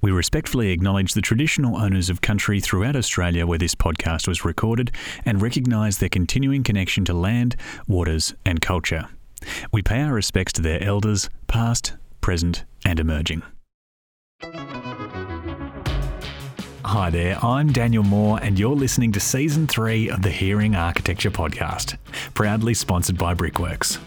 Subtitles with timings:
[0.00, 4.92] We respectfully acknowledge the traditional owners of country throughout Australia where this podcast was recorded
[5.24, 7.56] and recognise their continuing connection to land,
[7.88, 9.08] waters, and culture.
[9.72, 13.42] We pay our respects to their elders, past, present, and emerging.
[16.84, 21.30] Hi there, I'm Daniel Moore, and you're listening to Season 3 of the Hearing Architecture
[21.30, 21.96] Podcast,
[22.34, 23.98] proudly sponsored by Brickworks.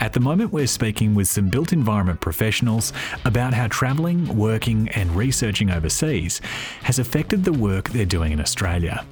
[0.00, 2.92] At the moment, we're speaking with some built environment professionals
[3.24, 6.40] about how travelling, working, and researching overseas
[6.82, 9.04] has affected the work they're doing in Australia.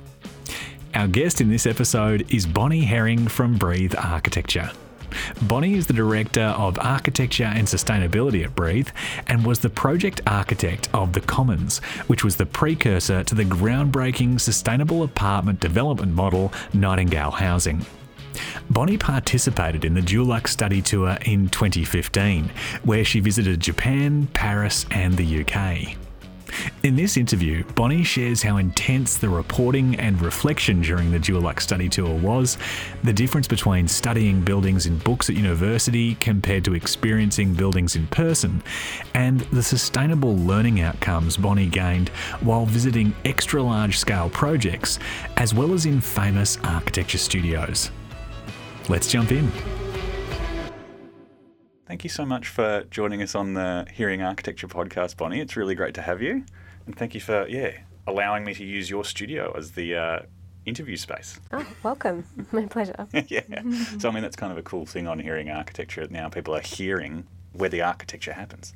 [0.95, 4.71] Our guest in this episode is Bonnie Herring from Breathe Architecture.
[5.43, 8.89] Bonnie is the Director of Architecture and Sustainability at Breathe
[9.27, 14.41] and was the project architect of The Commons, which was the precursor to the groundbreaking
[14.41, 17.85] sustainable apartment development model Nightingale Housing.
[18.71, 22.51] Bonnie participated in the Dulux study tour in 2015,
[22.85, 25.97] where she visited Japan, Paris, and the UK.
[26.83, 31.89] In this interview, Bonnie shares how intense the reporting and reflection during the Dulux study
[31.89, 32.57] tour was,
[33.03, 38.63] the difference between studying buildings in books at university compared to experiencing buildings in person,
[39.15, 42.09] and the sustainable learning outcomes Bonnie gained
[42.41, 44.99] while visiting extra large scale projects,
[45.37, 47.91] as well as in famous architecture studios.
[48.89, 49.51] Let's jump in.
[51.87, 55.41] Thank you so much for joining us on the Hearing Architecture podcast, Bonnie.
[55.41, 56.45] It's really great to have you,
[56.87, 57.73] and thank you for yeah
[58.07, 60.19] allowing me to use your studio as the uh,
[60.67, 61.41] interview space.
[61.53, 62.25] Oh, welcome.
[62.53, 63.09] My pleasure.
[63.27, 63.63] yeah.
[63.99, 66.07] So I mean that's kind of a cool thing on Hearing Architecture.
[66.09, 68.73] Now people are hearing where the architecture happens.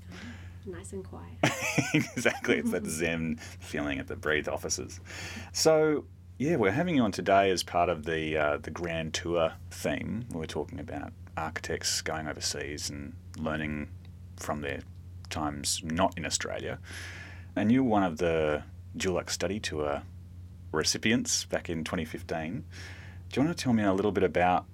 [0.67, 1.55] Nice and quiet.
[1.95, 2.59] exactly.
[2.59, 4.99] It's that Zen feeling at the Breathe offices.
[5.53, 6.05] So
[6.41, 10.25] yeah, we're having you on today as part of the uh, the grand tour theme.
[10.33, 13.91] We're talking about architects going overseas and learning
[14.39, 14.81] from their
[15.29, 16.79] times not in Australia.
[17.55, 18.63] And you were one of the
[18.97, 20.01] Dulux study tour
[20.73, 22.65] recipients back in 2015.
[23.29, 24.65] Do you want to tell me a little bit about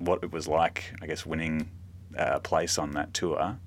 [0.00, 1.70] what it was like, I guess, winning
[2.16, 3.58] a place on that tour?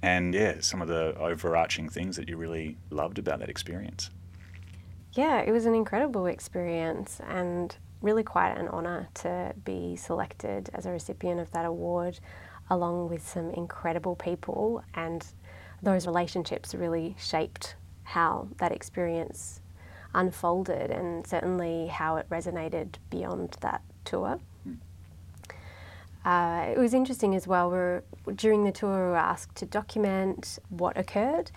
[0.00, 4.08] And yeah, some of the overarching things that you really loved about that experience.
[5.18, 10.86] Yeah, it was an incredible experience and really quite an honour to be selected as
[10.86, 12.20] a recipient of that award,
[12.70, 14.84] along with some incredible people.
[14.94, 15.26] And
[15.82, 17.74] those relationships really shaped
[18.04, 19.60] how that experience
[20.14, 24.38] unfolded and certainly how it resonated beyond that tour.
[26.24, 27.70] Uh, it was interesting as well.
[27.70, 28.04] We were,
[28.36, 31.50] during the tour, we were asked to document what occurred.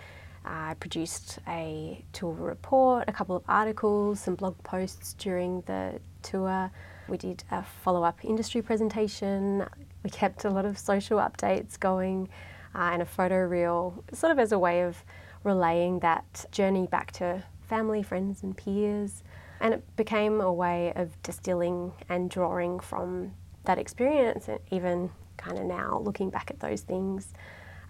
[0.44, 6.70] I produced a tour report, a couple of articles, some blog posts during the tour.
[7.08, 9.64] We did a follow up industry presentation.
[10.02, 12.28] We kept a lot of social updates going
[12.74, 15.04] uh, and a photo reel, sort of as a way of
[15.44, 19.22] relaying that journey back to family, friends, and peers.
[19.60, 23.32] And it became a way of distilling and drawing from
[23.64, 27.32] that experience, and even kind of now looking back at those things.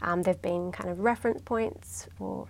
[0.02, 2.46] Um, they've been kind of reference points for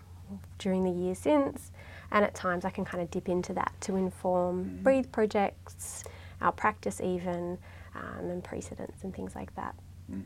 [0.59, 1.71] during the year since,
[2.11, 4.83] and at times I can kind of dip into that to inform mm.
[4.83, 6.05] breathe projects,
[6.41, 7.59] our practice even,
[7.95, 9.75] um, and precedents and things like that.
[10.11, 10.25] Mm.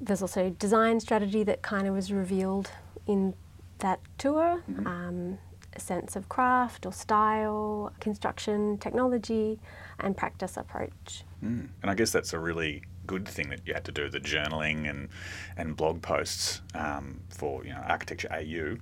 [0.00, 2.70] There's also design strategy that kind of was revealed
[3.06, 3.34] in
[3.78, 4.62] that tour.
[4.70, 4.86] Mm-hmm.
[4.86, 5.38] Um,
[5.74, 9.58] a sense of craft or style, construction, technology,
[10.00, 11.24] and practice approach.
[11.44, 11.68] Mm.
[11.82, 14.88] And I guess that's a really good thing that you had to do the journaling
[14.88, 15.08] and
[15.56, 18.76] and blog posts um, for you know architecture AU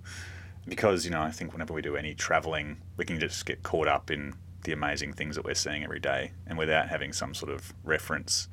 [0.66, 3.88] because you know I think whenever we do any traveling, we can just get caught
[3.88, 7.52] up in the amazing things that we're seeing every day, and without having some sort
[7.52, 8.48] of reference,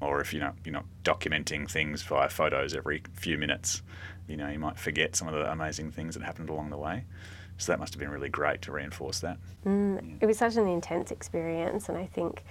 [0.00, 3.82] or if you're not you're not documenting things via photos every few minutes,
[4.28, 7.04] you know you might forget some of the amazing things that happened along the way.
[7.58, 9.36] So that must have been really great to reinforce that.
[9.66, 10.14] Mm, yeah.
[10.22, 12.44] It was such an intense experience, and I think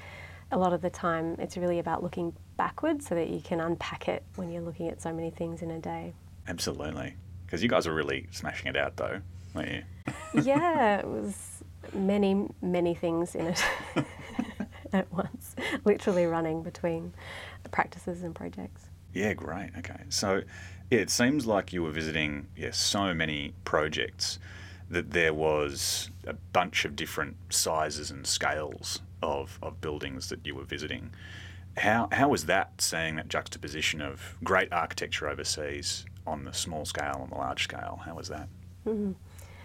[0.52, 4.10] a lot of the time it's really about looking backwards so that you can unpack
[4.10, 6.14] it when you're looking at so many things in a day.
[6.46, 7.16] Absolutely.
[7.46, 9.22] Because you guys were really smashing it out, though,
[9.56, 10.14] weren't you?
[10.44, 11.64] yeah, it was
[11.94, 13.64] many, many things in it
[14.94, 17.14] at once, literally running between
[17.64, 18.90] the practices and projects.
[19.14, 19.70] Yeah, great.
[19.78, 20.02] Okay.
[20.10, 20.42] So
[20.92, 24.38] yeah, it seems like you were visiting yeah, so many projects
[24.90, 30.56] that there was a bunch of different sizes and scales of, of buildings that you
[30.56, 31.12] were visiting.
[31.80, 37.22] How, how was that seeing that juxtaposition of great architecture overseas on the small scale
[37.24, 38.02] and the large scale?
[38.06, 38.50] How was that?
[38.86, 39.14] Mm-hmm.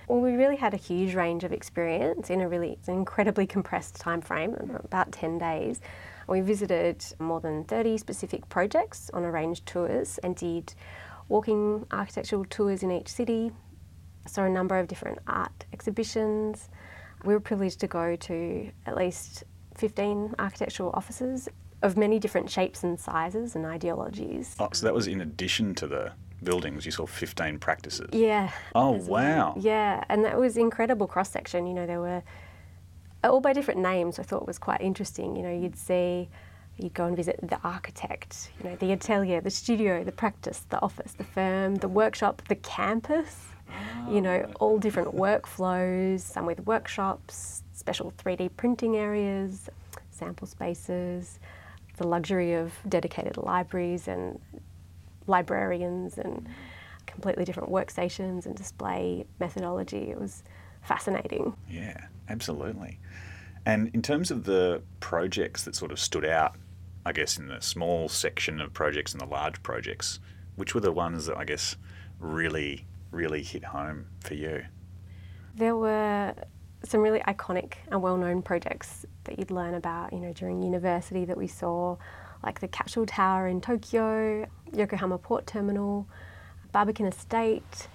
[0.07, 4.21] Well, we really had a huge range of experience in a really incredibly compressed time
[4.21, 5.81] frame, about 10 days.
[6.29, 10.75] We visited more than 30 specific projects on arranged tours and did
[11.29, 13.51] walking architectural tours in each city,
[14.27, 16.69] saw a number of different art exhibitions.
[17.25, 19.45] We were privileged to go to at least
[19.77, 21.49] 15 architectural offices
[21.85, 24.57] of many different shapes and sizes and ideologies.
[24.59, 28.09] Oh, so that was in addition to the buildings, you saw 15 practices?
[28.13, 28.51] Yeah.
[28.75, 29.55] Oh, wow.
[29.59, 31.67] Yeah, and that was incredible cross section.
[31.67, 32.23] You know, there were
[33.23, 34.19] all by different names.
[34.19, 35.37] I thought was quite interesting.
[35.37, 36.29] You know, you'd see,
[36.79, 40.81] you'd go and visit the architect, you know, the atelier, the studio, the practice, the
[40.81, 43.41] office, the firm, the workshop, the campus.
[44.09, 44.53] You know, ah.
[44.61, 49.69] all different workflows, some with workshops, special 3D printing areas,
[50.11, 51.41] sample spaces,
[51.97, 54.41] the luxury of dedicated libraries and
[55.27, 56.49] librarians and
[57.07, 60.11] completely different workstations and display methodology.
[60.11, 60.43] It was
[60.83, 61.55] fascinating.
[61.69, 62.99] Yeah, absolutely.
[63.67, 66.57] And in terms of the projects that sort of stood out,
[67.07, 70.21] I guess, in the small section of projects and the large projects,
[70.57, 71.77] which were the ones that I guess
[72.19, 74.65] really, really hit home for you?
[75.55, 76.35] There were
[76.85, 81.25] some really iconic and well known projects that you'd learn about, you know, during university
[81.25, 81.97] that we saw,
[82.43, 86.07] like the Capsule Tower in Tokyo, Yokohama Port Terminal,
[86.73, 87.89] Barbican Estate,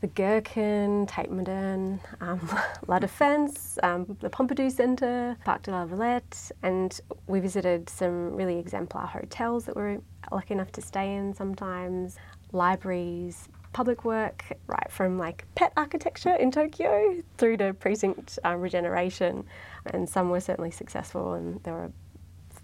[0.00, 2.40] the Gherkin, Tate Modern, um,
[2.86, 8.58] La Defense, um, the Pompidou Centre, Parc de la Villette, and we visited some really
[8.58, 9.98] exemplar hotels that we were
[10.30, 12.16] lucky enough to stay in sometimes,
[12.52, 19.44] libraries, public work, right from like pet architecture in Tokyo through to precinct um, regeneration.
[19.86, 21.92] And some were certainly successful, and there were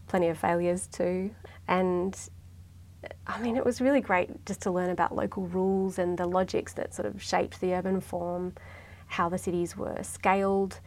[0.09, 1.31] plenty of failures too.
[1.69, 2.19] And
[3.27, 6.73] I mean, it was really great just to learn about local rules and the logics
[6.75, 8.55] that sort of shaped the urban form,
[9.07, 10.81] how the cities were scaled,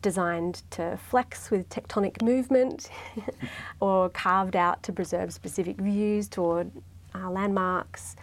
[0.00, 2.90] designed to flex with tectonic movement,
[3.80, 6.70] or carved out to preserve specific views toward
[7.14, 8.16] uh, landmarks,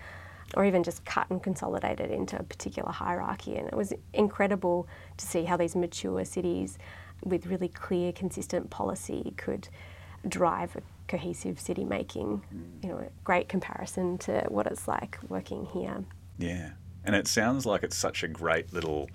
[0.56, 3.58] or even just cut and consolidated into a particular hierarchy.
[3.58, 4.88] And it was incredible
[5.18, 6.78] to see how these mature cities
[7.24, 9.68] with really clear, consistent policy could
[10.28, 12.42] drive a cohesive city making.
[12.54, 12.84] Mm.
[12.84, 16.04] You know, a great comparison to what it's like working here.
[16.38, 16.72] Yeah,
[17.04, 19.10] and it sounds like it's such a great little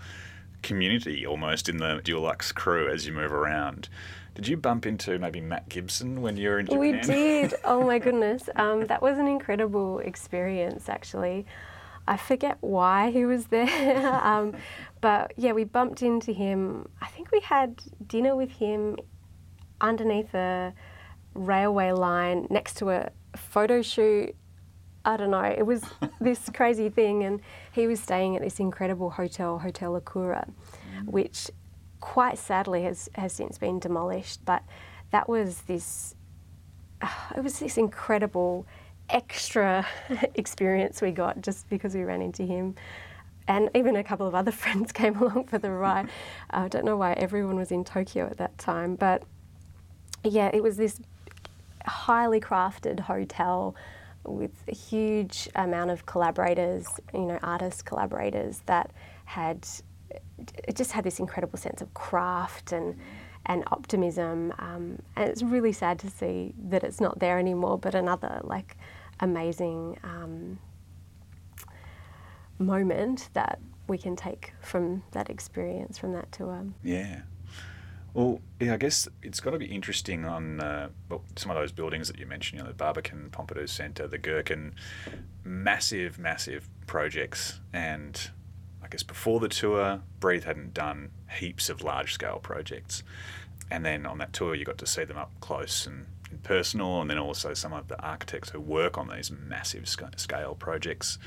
[0.62, 3.88] community almost in the Dulux crew as you move around.
[4.34, 6.78] Did you bump into maybe Matt Gibson when you were in Japan?
[6.78, 7.54] We did.
[7.64, 11.46] Oh my goodness, um, that was an incredible experience actually.
[12.06, 14.54] I forget why he was there, um,
[15.00, 16.88] but yeah, we bumped into him.
[17.00, 18.96] I think we had dinner with him
[19.80, 20.74] underneath a
[21.34, 24.34] railway line next to a photo shoot.
[25.04, 25.82] I don't know, it was
[26.20, 27.40] this crazy thing, and
[27.72, 31.04] he was staying at this incredible hotel, Hotel Okura, mm.
[31.06, 31.50] which
[32.00, 34.44] quite sadly has, has since been demolished.
[34.44, 34.62] But
[35.10, 36.14] that was this,
[37.00, 38.66] uh, it was this incredible
[39.08, 39.86] extra
[40.34, 42.74] experience we got just because we ran into him.
[43.48, 46.08] And even a couple of other friends came along for the ride.
[46.50, 49.22] I don't know why everyone was in Tokyo at that time, but
[50.22, 51.00] yeah, it was this
[51.86, 53.74] highly crafted hotel
[54.24, 58.90] with a huge amount of collaborators, you know, artist collaborators that
[59.24, 59.66] had
[60.38, 62.98] it just had this incredible sense of craft and
[63.46, 64.52] and optimism.
[64.58, 67.78] Um, and it's really sad to see that it's not there anymore.
[67.78, 68.76] But another like
[69.20, 70.58] amazing um,
[72.58, 76.64] moment that we can take from that experience, from that tour.
[76.82, 77.22] Yeah.
[78.12, 81.70] Well, yeah, I guess it's got to be interesting on uh, well, some of those
[81.70, 84.74] buildings that you mentioned, you know, the Barbican Pompidou Centre, the Gherkin,
[85.44, 87.60] massive, massive projects.
[87.72, 88.30] And
[88.90, 93.02] guess before the tour, Breathe hadn't done heaps of large scale projects.
[93.70, 97.00] And then on that tour, you got to see them up close and, and personal,
[97.00, 101.18] and then also some of the architects who work on these massive scale projects.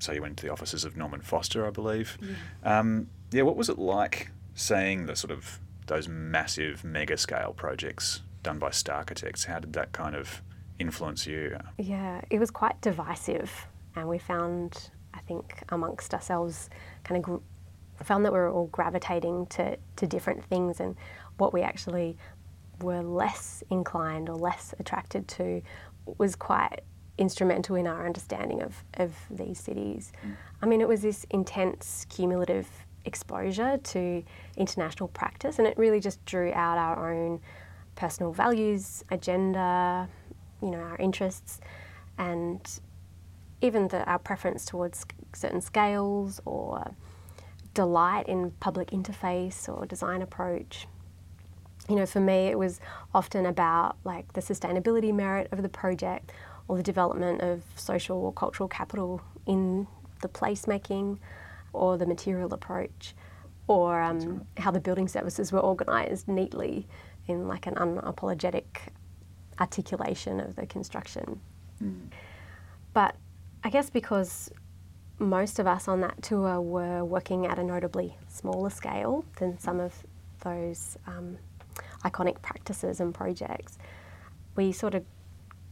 [0.00, 2.18] So you went to the offices of Norman Foster, I believe.
[2.20, 7.52] Yeah, um, yeah what was it like seeing the sort of those massive mega scale
[7.56, 9.44] projects done by star architects?
[9.44, 10.42] How did that kind of
[10.78, 11.56] influence you?
[11.78, 14.93] Yeah, it was quite divisive, and we found, I
[15.26, 16.70] think, amongst ourselves,
[17.04, 20.96] kind of gr- found that we were all gravitating to, to different things, and
[21.38, 22.16] what we actually
[22.82, 25.62] were less inclined or less attracted to
[26.18, 26.80] was quite
[27.18, 30.12] instrumental in our understanding of, of these cities.
[30.26, 30.36] Mm.
[30.62, 32.68] I mean, it was this intense cumulative
[33.04, 34.24] exposure to
[34.56, 37.40] international practice, and it really just drew out our own
[37.94, 40.08] personal values, agenda,
[40.60, 41.60] you know, our interests,
[42.18, 42.80] and
[43.64, 46.94] even the, our preference towards certain scales or
[47.72, 50.86] delight in public interface or design approach.
[51.88, 52.80] You know, for me, it was
[53.14, 56.30] often about like the sustainability merit of the project
[56.68, 59.86] or the development of social or cultural capital in
[60.20, 61.18] the placemaking
[61.72, 63.14] or the material approach
[63.66, 66.86] or um, how the building services were organised neatly
[67.26, 68.64] in like an unapologetic
[69.58, 71.40] articulation of the construction.
[71.82, 72.08] Mm.
[72.92, 73.16] But
[73.64, 74.50] I guess because
[75.18, 79.80] most of us on that tour were working at a notably smaller scale than some
[79.80, 79.94] of
[80.42, 81.38] those um,
[82.04, 83.78] iconic practices and projects,
[84.54, 85.02] we sort of,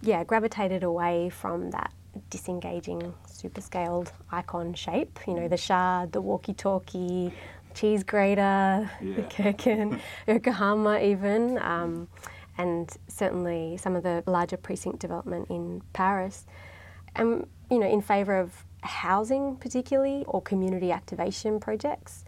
[0.01, 1.93] yeah, gravitated away from that
[2.31, 5.19] disengaging, super scaled icon shape.
[5.27, 7.31] You know, the shard, the walkie talkie,
[7.75, 9.15] cheese grater, yeah.
[9.17, 12.09] the Gherkin, Yokohama, even, um,
[12.57, 16.47] and certainly some of the larger precinct development in Paris.
[17.15, 22.25] And, you know, in favour of housing, particularly, or community activation projects.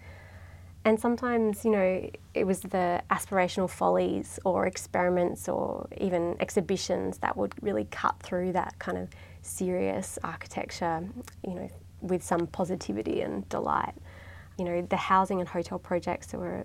[0.87, 7.37] And sometimes, you know, it was the aspirational follies or experiments or even exhibitions that
[7.37, 9.11] would really cut through that kind of
[9.43, 11.07] serious architecture,
[11.47, 11.71] you know,
[12.01, 13.95] with some positivity and delight.
[14.59, 16.65] You know, the housing and hotel projects were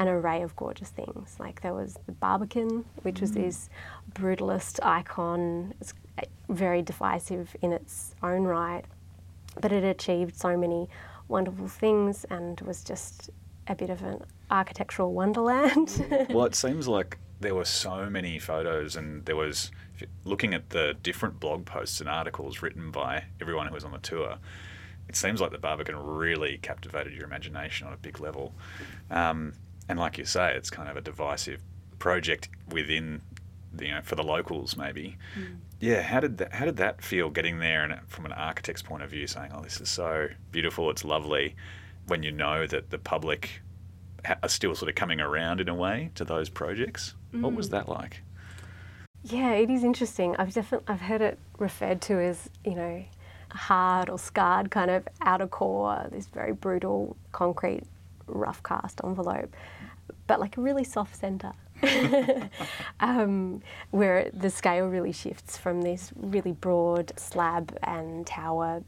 [0.00, 1.36] an array of gorgeous things.
[1.38, 3.20] Like there was the Barbican, which mm.
[3.20, 3.68] was this
[4.12, 5.94] brutalist icon, it's
[6.48, 8.84] very divisive in its own right,
[9.60, 10.88] but it achieved so many
[11.28, 13.30] wonderful things and was just
[13.66, 16.04] a bit of an architectural wonderland.
[16.30, 19.70] well, it seems like there were so many photos, and there was
[20.24, 23.98] looking at the different blog posts and articles written by everyone who was on the
[23.98, 24.38] tour.
[25.08, 28.54] It seems like the Barbican really captivated your imagination on a big level.
[29.10, 29.52] Um,
[29.88, 31.60] and like you say, it's kind of a divisive
[31.98, 33.20] project within,
[33.78, 35.16] you know, for the locals maybe.
[35.38, 35.56] Mm.
[35.84, 39.02] Yeah, how did that how did that feel getting there and from an architect's point
[39.02, 41.56] of view, saying, "Oh, this is so beautiful, it's lovely,"
[42.06, 43.60] when you know that the public
[44.42, 47.14] are still sort of coming around in a way to those projects.
[47.34, 47.42] Mm.
[47.42, 47.72] What was mm.
[47.72, 48.22] that like?
[49.24, 50.34] Yeah, it is interesting.
[50.36, 53.04] I've definitely I've heard it referred to as you know
[53.50, 57.82] hard or scarred kind of outer core, this very brutal concrete
[58.26, 59.54] rough cast envelope,
[60.26, 61.52] but like a really soft centre.
[63.00, 68.82] um, where the scale really shifts from these really broad slab and tower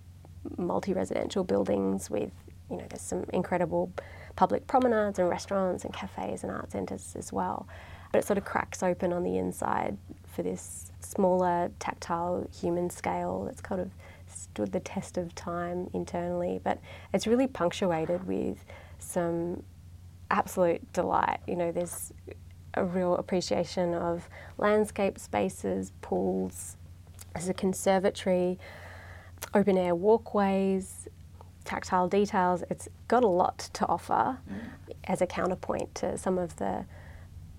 [0.57, 2.31] multi-residential buildings with
[2.71, 3.93] you know there's some incredible
[4.37, 7.67] public promenades and restaurants and cafes and art centres as well
[8.13, 13.45] but it sort of cracks open on the inside for this smaller tactile human scale
[13.45, 13.91] that's kind of
[14.29, 16.79] stood the test of time internally but
[17.13, 18.65] it's really punctuated with
[18.99, 19.63] some
[20.31, 21.41] absolute delight.
[21.47, 22.13] You know, there's
[22.77, 24.29] a real appreciation of
[24.59, 26.77] landscape spaces, pools,
[27.35, 28.59] as a conservatory,
[29.55, 31.09] open air walkways,
[31.65, 32.63] tactile details.
[32.71, 34.59] It's got a lot to offer mm.
[35.05, 36.87] as a counterpoint to some of the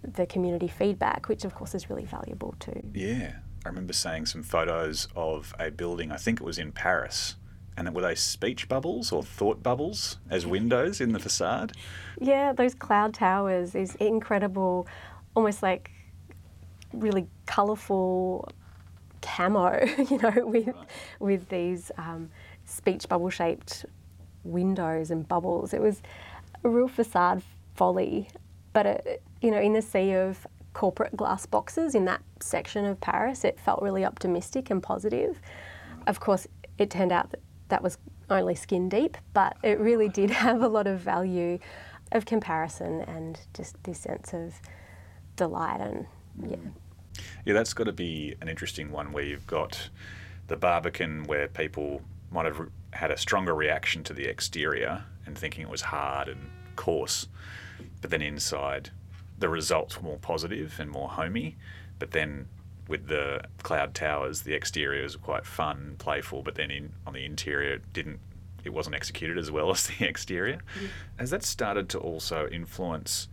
[0.03, 2.81] the community feedback, which of course is really valuable too.
[2.93, 3.33] Yeah.
[3.65, 7.35] I remember seeing some photos of a building, I think it was in Paris,
[7.77, 11.73] and were they speech bubbles or thought bubbles as windows in the facade?
[12.19, 14.87] Yeah, those cloud towers is incredible,
[15.35, 15.91] almost like
[16.91, 18.49] really colourful
[19.21, 20.75] camo, you know, with right.
[21.19, 22.29] with these um,
[22.65, 23.85] speech bubble shaped
[24.43, 25.73] windows and bubbles.
[25.73, 26.01] It was
[26.63, 27.43] a real facade
[27.75, 28.29] folly,
[28.73, 32.99] but it, you know, in the sea of corporate glass boxes in that section of
[33.01, 35.39] Paris, it felt really optimistic and positive.
[36.05, 37.97] Of course, it turned out that that was
[38.29, 41.59] only skin deep, but it really did have a lot of value
[42.11, 44.55] of comparison and just this sense of
[45.35, 46.05] delight and
[46.45, 46.55] yeah.
[47.45, 49.89] Yeah, that's got to be an interesting one where you've got
[50.47, 55.63] the Barbican where people might have had a stronger reaction to the exterior and thinking
[55.63, 57.27] it was hard and coarse,
[58.01, 58.91] but then inside
[59.39, 61.55] the results were more positive and more homey,
[61.99, 62.47] but then
[62.87, 67.13] with the cloud towers, the exterior was quite fun and playful, but then in, on
[67.13, 68.19] the interior, it didn't
[68.63, 70.59] it wasn't executed as well as the exterior.
[70.79, 70.89] Mm.
[71.17, 73.27] Has that started to also influence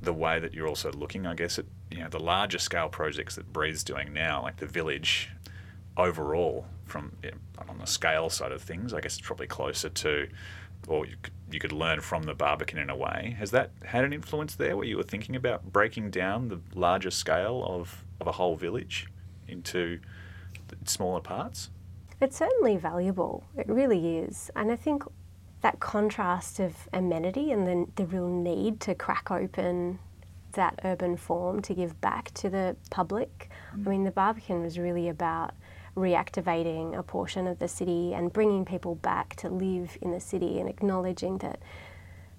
[0.00, 3.36] the way that you're also looking, I guess, at you know the larger scale projects
[3.36, 5.30] that Breathe's doing now, like the village
[5.96, 7.36] overall, from you know,
[7.68, 10.28] on the scale side of things, I guess it's probably closer to,
[10.86, 13.34] or you could, you could learn from the Barbican in a way.
[13.38, 17.10] Has that had an influence there, where you were thinking about breaking down the larger
[17.10, 19.06] scale of of a whole village
[19.46, 20.00] into
[20.84, 21.70] smaller parts?
[22.20, 23.44] It's certainly valuable.
[23.56, 24.50] It really is.
[24.56, 25.04] And I think
[25.60, 29.98] that contrast of amenity and then the real need to crack open
[30.52, 33.50] that urban form to give back to the public.
[33.76, 33.86] Mm.
[33.86, 35.54] I mean, the Barbican was really about
[35.96, 40.60] reactivating a portion of the city and bringing people back to live in the city
[40.60, 41.60] and acknowledging that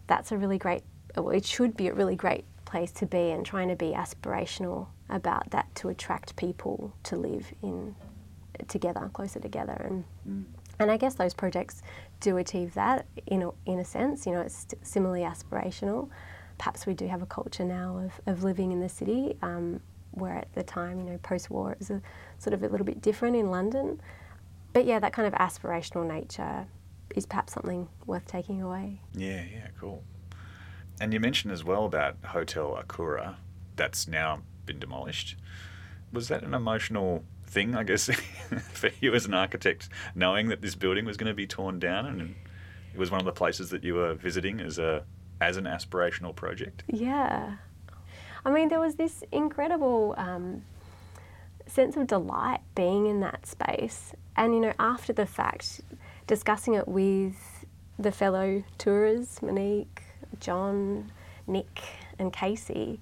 [0.07, 0.83] that's a really great,
[1.15, 4.87] well, it should be a really great place to be and trying to be aspirational
[5.09, 7.95] about that to attract people to live in
[8.67, 9.85] together, closer together.
[9.89, 10.43] And mm.
[10.79, 11.81] And I guess those projects
[12.21, 14.25] do achieve that in a, in a sense.
[14.25, 16.09] You know, it's similarly aspirational.
[16.57, 20.37] Perhaps we do have a culture now of, of living in the city, um, where
[20.37, 22.01] at the time, you know, post war, it was a,
[22.37, 23.99] sort of a little bit different in London.
[24.71, 26.65] But yeah, that kind of aspirational nature
[27.13, 29.01] is perhaps something worth taking away.
[29.13, 30.03] Yeah, yeah, cool.
[31.01, 33.35] And you mentioned as well about Hotel Okura,
[33.75, 35.35] that's now been demolished.
[36.13, 38.05] Was that an emotional thing, I guess,
[38.73, 42.05] for you as an architect, knowing that this building was going to be torn down
[42.05, 42.35] and
[42.93, 45.03] it was one of the places that you were visiting as a
[45.41, 46.83] as an aspirational project?
[46.87, 47.55] Yeah,
[48.45, 50.63] I mean, there was this incredible um,
[51.65, 55.81] sense of delight being in that space, and you know, after the fact,
[56.27, 57.65] discussing it with
[57.97, 60.03] the fellow tourers, Monique,
[60.39, 61.11] John,
[61.47, 61.81] Nick,
[62.19, 62.99] and Casey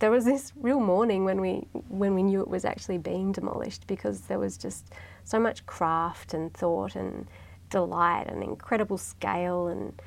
[0.00, 3.86] there was this real mourning when we when we knew it was actually being demolished
[3.86, 4.92] because there was just
[5.24, 7.26] so much craft and thought and
[7.70, 10.00] delight and incredible scale and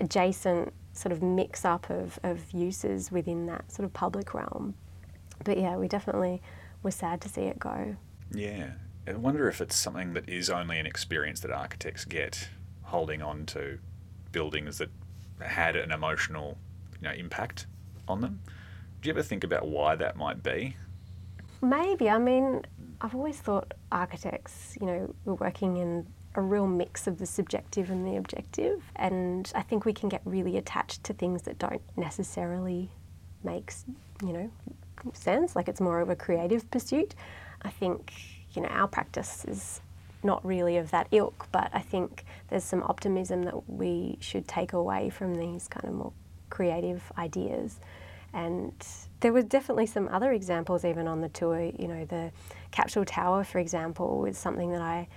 [0.00, 4.74] adjacent sort of mix up of, of uses within that sort of public realm.
[5.44, 6.42] But yeah, we definitely
[6.82, 7.96] were sad to see it go.
[8.32, 8.72] Yeah.
[9.06, 12.48] I wonder if it's something that is only an experience that architects get
[12.82, 13.78] holding on to
[14.30, 14.90] buildings that
[15.40, 16.56] had an emotional
[17.00, 17.66] you know, impact
[18.06, 18.40] on them.
[19.02, 20.76] Do you ever think about why that might be?
[21.60, 22.08] Maybe.
[22.08, 22.62] I mean,
[23.00, 26.06] I've always thought architects, you know, were working in
[26.36, 28.80] a real mix of the subjective and the objective.
[28.94, 32.90] And I think we can get really attached to things that don't necessarily
[33.42, 33.72] make,
[34.24, 34.50] you know,
[35.14, 35.56] sense.
[35.56, 37.16] Like it's more of a creative pursuit.
[37.62, 38.12] I think,
[38.52, 39.80] you know, our practice is
[40.22, 44.72] not really of that ilk, but I think there's some optimism that we should take
[44.72, 46.12] away from these kind of more
[46.50, 47.80] creative ideas.
[48.34, 48.72] And
[49.20, 51.60] there were definitely some other examples even on the tour.
[51.60, 52.32] You know, the
[52.70, 55.08] Capsule Tower, for example, was something that I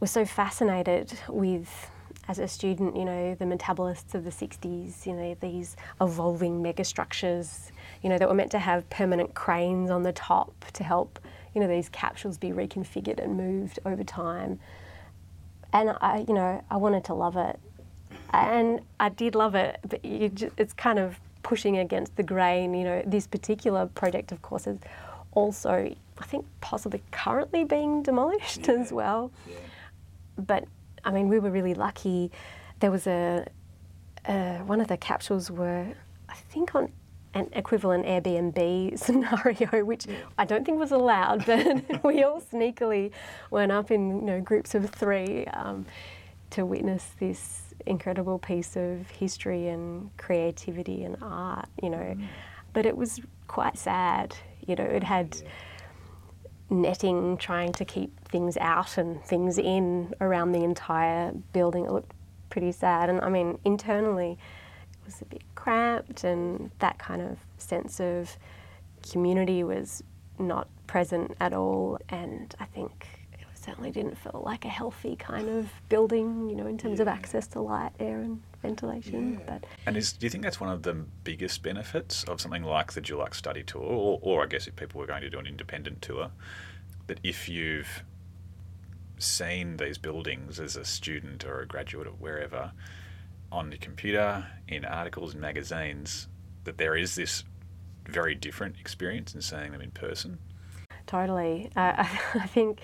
[0.00, 1.90] was so fascinated with
[2.28, 7.70] as a student, you know, the metabolists of the 60s, you know, these evolving megastructures,
[8.02, 11.18] you know, that were meant to have permanent cranes on the top to help,
[11.54, 14.60] you know, these capsules be reconfigured and moved over time.
[15.72, 17.58] And I, you know, I wanted to love it.
[18.30, 22.74] And I did love it, but it's kind of pushing against the grain.
[22.74, 24.78] You know, this particular project, of course, is
[25.32, 28.74] also, I think, possibly currently being demolished yeah.
[28.74, 29.32] as well.
[29.48, 29.56] Yeah.
[30.38, 30.64] But
[31.04, 32.30] I mean, we were really lucky.
[32.80, 33.46] There was a,
[34.66, 35.86] one of the capsules were,
[36.28, 36.92] I think, on
[37.34, 40.06] an equivalent Airbnb scenario, which.
[40.38, 43.10] I don't think was allowed, but we all sneakily
[43.50, 45.86] went up in you know groups of three um,
[46.50, 51.98] to witness this incredible piece of history and creativity and art, you know.
[51.98, 52.26] Mm.
[52.72, 54.34] But it was quite sad,
[54.66, 55.48] you know, it had yeah.
[56.70, 61.84] netting trying to keep things out and things in around the entire building.
[61.84, 62.12] It looked
[62.48, 63.10] pretty sad.
[63.10, 68.36] And I mean, internally, it was a bit cramped, and that kind of sense of
[69.10, 70.02] community was
[70.38, 71.98] not present at all.
[72.08, 73.21] And I think
[73.62, 77.02] certainly didn't feel like a healthy kind of building, you know, in terms yeah.
[77.02, 79.34] of access to light, air, and ventilation.
[79.34, 79.44] Yeah.
[79.46, 82.92] But and is do you think that's one of the biggest benefits of something like
[82.92, 85.46] the Dulux Study Tour, or, or I guess if people were going to do an
[85.46, 86.30] independent tour,
[87.06, 88.02] that if you've
[89.18, 92.72] seen these buildings as a student or a graduate or wherever
[93.50, 96.28] on the computer, in articles and magazines,
[96.64, 97.44] that there is this
[98.06, 100.38] very different experience in seeing them in person.
[101.06, 101.70] Totally.
[101.76, 101.92] Uh,
[102.34, 102.80] I think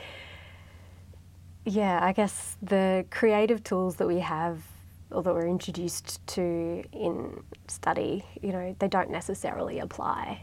[1.64, 4.62] yeah, I guess the creative tools that we have
[5.10, 10.42] or that we're introduced to in study, you know, they don't necessarily apply.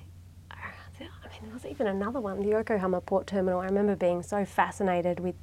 [0.51, 0.55] I
[0.99, 1.09] mean,
[1.43, 3.59] there was even another one, the Yokohama Port Terminal.
[3.59, 5.35] I remember being so fascinated with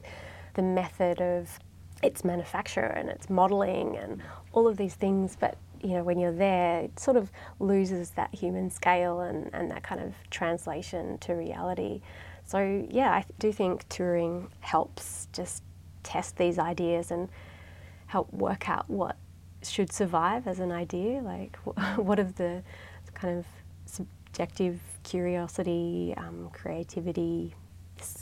[0.55, 1.59] the method of
[2.03, 6.33] its manufacture and its modelling and all of these things, but you know, when you're
[6.33, 11.35] there, it sort of loses that human scale and, and that kind of translation to
[11.35, 12.01] reality.
[12.53, 15.63] So, yeah, I do think touring helps just
[16.03, 17.31] test these ideas and
[18.09, 19.17] help work out what
[19.63, 21.23] should survive as an idea.
[21.23, 21.57] Like,
[21.97, 22.63] what of the
[23.15, 23.47] kind of
[23.87, 27.55] subjective curiosity, um, creativity,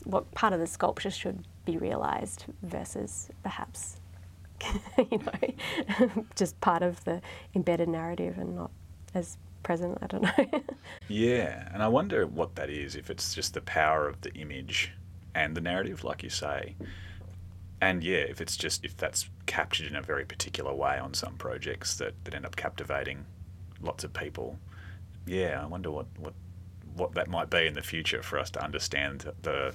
[0.04, 3.96] what part of the sculpture should be realised versus perhaps,
[4.96, 7.20] you know, just part of the
[7.56, 8.70] embedded narrative and not
[9.12, 9.98] as present.
[10.02, 10.62] I don't know.
[11.08, 12.96] yeah, and I wonder what that is.
[12.96, 14.92] If it's just the power of the image
[15.34, 16.76] and the narrative, like you say,
[17.80, 21.36] and yeah, if it's just if that's captured in a very particular way on some
[21.36, 23.24] projects that, that end up captivating
[23.80, 24.58] lots of people,
[25.26, 26.34] yeah, I wonder what, what
[26.96, 29.74] what that might be in the future for us to understand the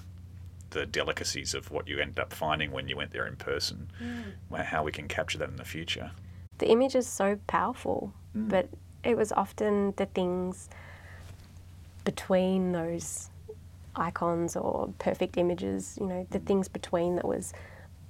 [0.72, 4.64] the delicacies of what you end up finding when you went there in person, mm.
[4.64, 6.12] how we can capture that in the future.
[6.58, 8.50] The image is so powerful, mm.
[8.50, 8.70] but
[9.06, 10.70] it was often the things
[12.04, 13.30] between those
[13.96, 17.54] icons or perfect images, you know, the things between that was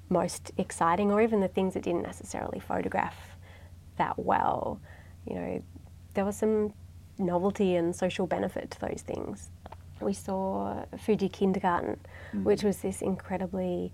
[0.10, 3.36] most exciting, or even the things that didn't necessarily photograph
[3.98, 4.80] that well.
[5.26, 5.64] You know,
[6.14, 6.74] there was some
[7.18, 9.50] novelty and social benefit to those things.
[10.02, 12.00] We saw Fuji Kindergarten,
[12.34, 12.44] mm.
[12.44, 13.92] which was this incredibly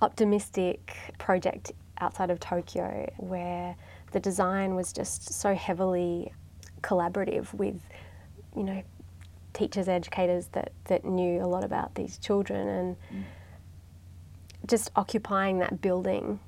[0.00, 3.76] optimistic project outside of Tokyo where
[4.14, 6.32] the design was just so heavily
[6.82, 7.82] collaborative with,
[8.56, 8.80] you know,
[9.54, 13.24] teachers, educators that, that knew a lot about these children and mm.
[14.68, 16.38] just occupying that building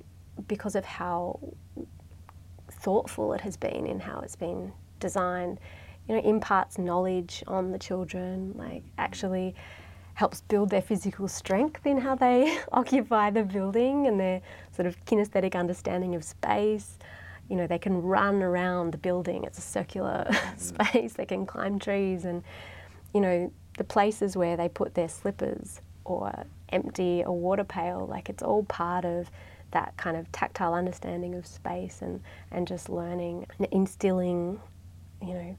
[0.47, 1.37] because of how
[2.71, 5.59] thoughtful it has been in how it's been designed,
[6.07, 9.53] you know, imparts knowledge on the children, like actually
[10.13, 14.41] helps build their physical strength in how they occupy the building and their
[14.73, 16.97] sort of kinesthetic understanding of space.
[17.49, 20.59] You know, they can run around the building, it's a circular mm.
[20.59, 22.43] space, they can climb trees, and,
[23.13, 28.29] you know, the places where they put their slippers or empty a water pail, like
[28.29, 29.29] it's all part of
[29.71, 34.59] that kind of tactile understanding of space and, and just learning and instilling,
[35.21, 35.57] you know,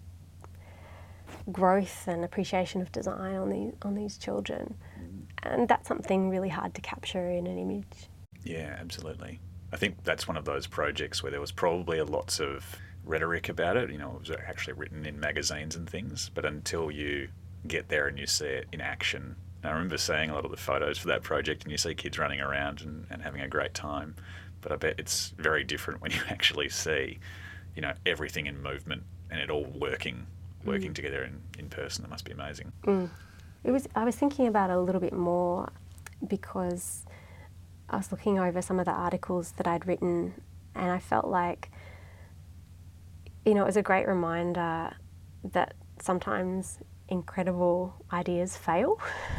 [1.53, 5.23] growth and appreciation of design on these on these children, mm.
[5.43, 8.09] and that's something really hard to capture in an image.
[8.45, 9.41] Yeah, absolutely.
[9.73, 13.49] I think that's one of those projects where there was probably a lots of rhetoric
[13.49, 13.91] about it.
[13.91, 17.29] You know, it was actually written in magazines and things, but until you
[17.67, 19.37] get there and you see it in action.
[19.65, 22.19] I remember seeing a lot of the photos for that project, and you see kids
[22.19, 24.15] running around and, and having a great time.
[24.61, 27.19] But I bet it's very different when you actually see,
[27.75, 30.27] you know, everything in movement and it all working
[30.65, 30.95] working mm.
[30.95, 32.03] together in, in person.
[32.03, 32.73] That must be amazing.
[32.85, 33.09] Mm.
[33.65, 33.89] It was.
[33.95, 35.71] I was thinking about it a little bit more
[36.27, 37.05] because
[37.91, 40.35] I was looking over some of the articles that I'd written,
[40.75, 41.71] and I felt like,
[43.45, 44.95] you know, it was a great reminder
[45.53, 49.01] that sometimes incredible ideas fail.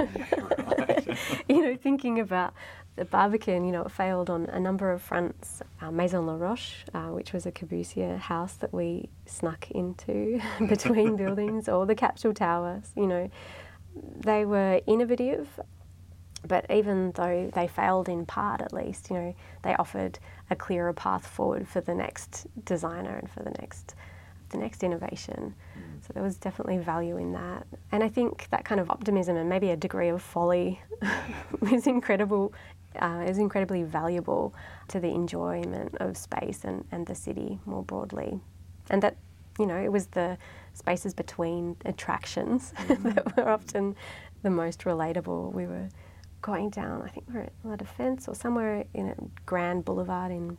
[1.48, 2.54] you know, thinking about
[2.96, 5.62] the Barbican, you know, it failed on a number of fronts.
[5.80, 11.16] Uh, Maison La Roche, uh, which was a Corbusier house that we snuck into between
[11.24, 13.30] buildings, or the Capsule Towers, you know,
[13.96, 15.60] they were innovative,
[16.48, 20.94] but even though they failed in part at least, you know, they offered a clearer
[20.94, 23.96] path forward for the next designer and for the next
[24.50, 25.54] the next innovation.
[25.78, 26.08] Mm.
[26.08, 27.68] So there was definitely value in that.
[27.92, 30.82] And I think that kind of optimism and maybe a degree of folly
[31.72, 32.52] is incredible
[32.96, 34.54] uh, is incredibly valuable
[34.88, 38.40] to the enjoyment of space and, and the city more broadly.
[38.90, 39.16] And that,
[39.60, 40.38] you know, it was the
[40.74, 43.10] spaces between attractions mm-hmm.
[43.10, 43.96] that were often
[44.42, 45.54] the most relatable.
[45.54, 45.90] We were
[46.42, 50.32] going down, I think we are at La Defense or somewhere in a grand boulevard
[50.32, 50.58] in,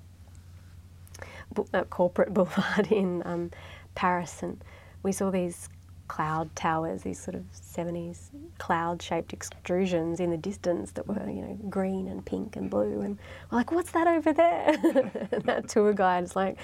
[1.73, 3.51] a corporate boulevard in um,
[3.95, 4.63] Paris, and
[5.03, 5.69] we saw these
[6.11, 11.41] cloud towers, these sort of 70s cloud shaped extrusions in the distance that were, you
[11.41, 13.01] know, green and pink and blue.
[13.01, 13.17] And
[13.49, 14.71] we're like, what's that over there?
[15.31, 16.59] and that tour guide is like,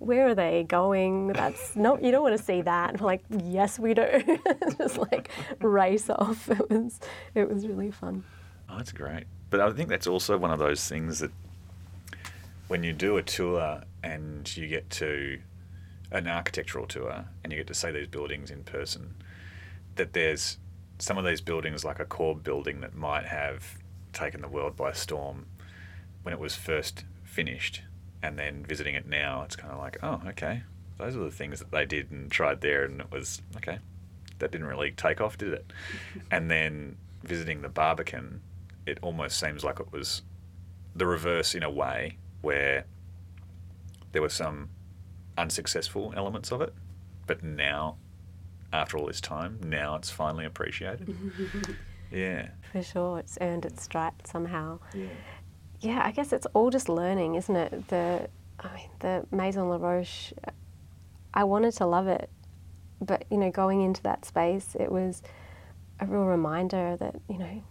[0.00, 1.28] where are they going?
[1.28, 2.90] That's no, you don't want to see that.
[2.90, 4.38] And we're like, yes, we do.
[4.78, 5.30] Just like
[5.60, 6.50] race off.
[6.50, 7.00] It was,
[7.34, 8.22] it was really fun.
[8.70, 9.24] Oh, that's great.
[9.50, 11.32] But I think that's also one of those things that
[12.68, 15.40] when you do a tour and you get to
[16.12, 19.14] an architectural tour and you get to see these buildings in person,
[19.96, 20.58] that there's
[20.98, 23.78] some of these buildings, like a core building that might have
[24.12, 25.46] taken the world by storm
[26.22, 27.82] when it was first finished,
[28.22, 30.62] and then visiting it now, it's kind of like, oh, okay,
[30.98, 33.78] those are the things that they did and tried there, and it was okay.
[34.38, 35.72] That didn't really take off, did it?
[36.30, 38.40] and then visiting the Barbican,
[38.86, 40.22] it almost seems like it was
[40.94, 42.84] the reverse in a way, where
[44.12, 44.70] there were some
[45.38, 46.74] unsuccessful elements of it,
[47.26, 47.96] but now,
[48.72, 51.16] after all this time, now it's finally appreciated.
[52.10, 52.48] yeah.
[52.72, 54.78] For sure, it's earned its stripe somehow.
[54.94, 55.06] Yeah.
[55.80, 57.88] Yeah, I guess it's all just learning, isn't it?
[57.88, 60.32] The, I mean, the Maison La Roche.
[61.32, 62.28] I wanted to love it,
[63.00, 65.22] but you know, going into that space, it was
[66.00, 67.62] a real reminder that you know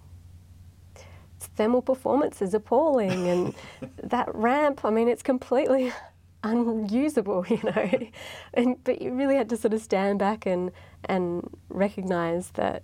[1.60, 3.56] thermal performance is appalling and
[4.04, 5.92] that ramp i mean it's completely
[6.44, 7.90] unusable, you know.
[8.54, 10.72] and but you really had to sort of stand back and
[11.06, 12.84] and recognise that,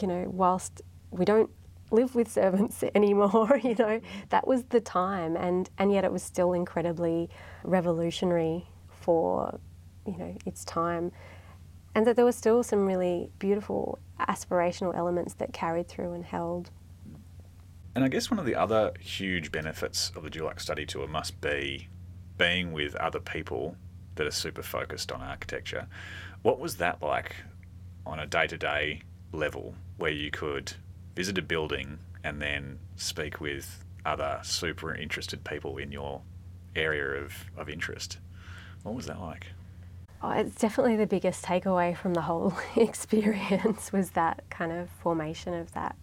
[0.00, 1.50] you know, whilst we don't
[1.90, 4.02] live with servants anymore, you know, mm.
[4.30, 7.28] that was the time, and and yet it was still incredibly
[7.64, 9.60] revolutionary for,
[10.06, 11.12] you know, its time.
[11.94, 16.70] And that there were still some really beautiful aspirational elements that carried through and held.
[17.96, 21.40] And I guess one of the other huge benefits of the Dulux study tour must
[21.40, 21.88] be
[22.36, 23.74] being with other people
[24.16, 25.86] that are super focused on architecture.
[26.42, 27.36] What was that like
[28.04, 29.00] on a day to day
[29.32, 30.74] level where you could
[31.14, 36.20] visit a building and then speak with other super interested people in your
[36.74, 38.18] area of, of interest?
[38.82, 39.46] What was that like?
[40.22, 45.54] Oh, it's definitely the biggest takeaway from the whole experience was that kind of formation
[45.54, 45.96] of that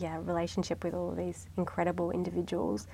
[0.00, 2.86] yeah relationship with all of these incredible individuals.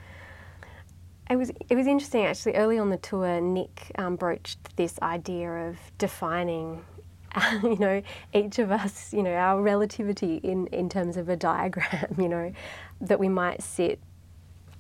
[1.29, 2.55] It was it was interesting actually.
[2.55, 6.85] Early on the tour, Nick um, broached this idea of defining,
[7.63, 12.15] you know, each of us, you know, our relativity in in terms of a diagram.
[12.19, 12.53] You know,
[13.01, 14.01] that we might sit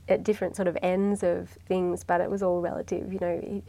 [0.08, 3.12] at different sort of ends of things, but it was all relative.
[3.12, 3.62] You know,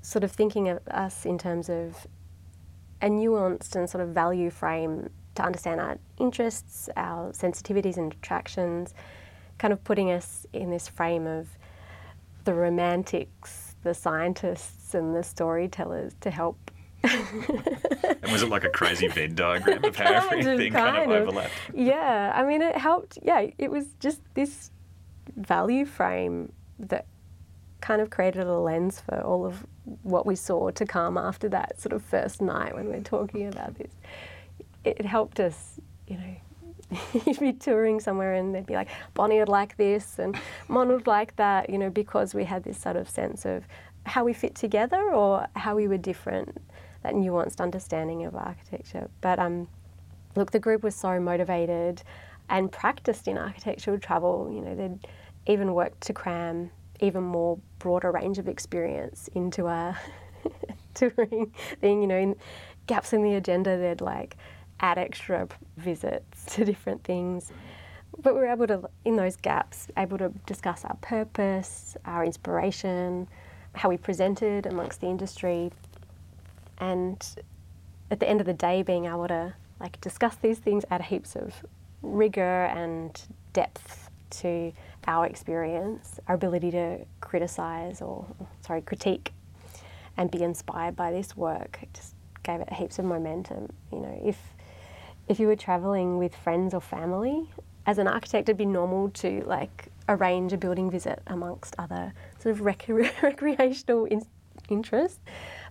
[0.00, 2.06] sort of thinking of us in terms of
[3.02, 8.92] a nuanced and sort of value frame to understand our interests, our sensitivities and attractions,
[9.58, 11.48] kind of putting us in this frame of
[12.44, 16.70] the romantics, the scientists, and the storytellers to help.
[17.04, 21.52] and was it like a crazy Venn diagram of how everything kind, kind of, overlapped?
[21.72, 23.18] Yeah, I mean, it helped.
[23.22, 24.72] Yeah, it was just this
[25.36, 27.06] value frame that
[27.80, 29.64] kind of created a lens for all of
[30.02, 33.46] what we saw to come after that sort of first night when we we're talking
[33.46, 33.92] about this
[34.84, 36.36] it helped us, you know,
[37.26, 40.38] you'd be touring somewhere and they'd be like, Bonnie would like this and
[40.68, 43.64] Mon would like that, you know, because we had this sort of sense of
[44.06, 46.60] how we fit together or how we were different,
[47.02, 49.10] that nuanced understanding of architecture.
[49.20, 49.68] But um,
[50.34, 52.02] look, the group was so motivated
[52.48, 54.50] and practiced in architectural travel.
[54.52, 55.06] You know, they'd
[55.52, 59.98] even worked to cram even more broader range of experience into our
[60.94, 62.00] touring thing.
[62.00, 62.36] You know, in
[62.86, 64.36] gaps in the agenda, they'd like
[64.80, 67.52] add extra visits to different things.
[68.20, 73.28] But we were able to, in those gaps, able to discuss our purpose, our inspiration,
[73.74, 75.70] how we presented amongst the industry,
[76.78, 77.24] and
[78.10, 81.36] at the end of the day, being able to like discuss these things, add heaps
[81.36, 81.54] of
[82.02, 83.20] rigor and
[83.52, 84.72] depth to
[85.06, 88.26] our experience, our ability to criticize or
[88.60, 89.32] sorry critique,
[90.16, 91.78] and be inspired by this work.
[91.82, 93.68] It just gave it heaps of momentum.
[93.92, 94.38] You know, if
[95.28, 97.48] if you were traveling with friends or family,
[97.86, 102.54] as an architect, it'd be normal to like arrange a building visit amongst other sort
[102.54, 102.88] of rec-
[103.22, 104.26] recreational in-
[104.68, 105.20] interests.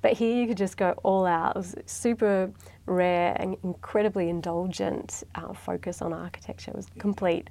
[0.01, 1.55] But here you could just go all out.
[1.55, 2.51] It was super
[2.85, 6.71] rare and incredibly indulgent uh, focus on architecture.
[6.71, 7.49] It was complete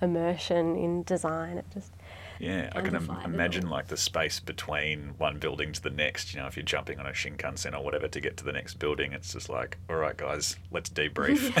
[0.00, 1.58] immersion in design.
[1.58, 1.92] It just
[2.38, 6.32] yeah, I can Im- imagine like the space between one building to the next.
[6.32, 8.74] You know, if you're jumping on a Shinkansen or whatever to get to the next
[8.74, 11.52] building, it's just like, all right, guys, let's debrief.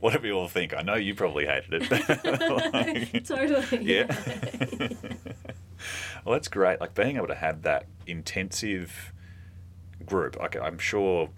[0.00, 0.74] what do we all think?
[0.74, 1.90] I know you probably hated it.
[2.24, 3.84] like, totally.
[3.84, 4.06] Yeah.
[6.24, 6.80] well, that's great.
[6.80, 9.12] Like being able to have that intensive
[10.04, 10.36] group.
[10.38, 11.30] Like I'm sure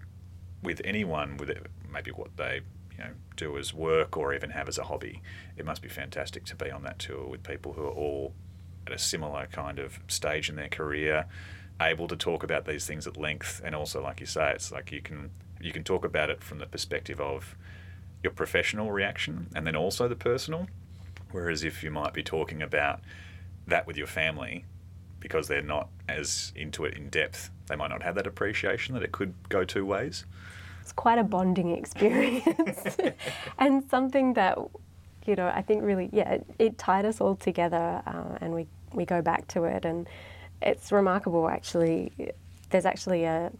[0.63, 2.61] with anyone with it, maybe what they
[2.97, 5.21] you know do as work or even have as a hobby.
[5.57, 8.33] It must be fantastic to be on that tour with people who are all
[8.87, 11.25] at a similar kind of stage in their career,
[11.81, 14.91] able to talk about these things at length, and also, like you say, it's like
[14.91, 17.55] you can you can talk about it from the perspective of
[18.21, 20.67] your professional reaction and then also the personal.
[21.31, 23.01] Whereas if you might be talking about
[23.67, 24.65] that with your family,
[25.19, 29.03] because they're not as into it in depth, they might not have that appreciation that
[29.03, 30.25] it could go two ways
[30.85, 32.95] it's quite a bonding experience
[33.57, 34.55] and something that
[35.25, 38.67] you know I think really yeah it, it tied us all together uh, and we
[38.93, 40.07] we go back to it and
[40.61, 42.11] it's remarkable actually
[42.69, 43.51] there's actually a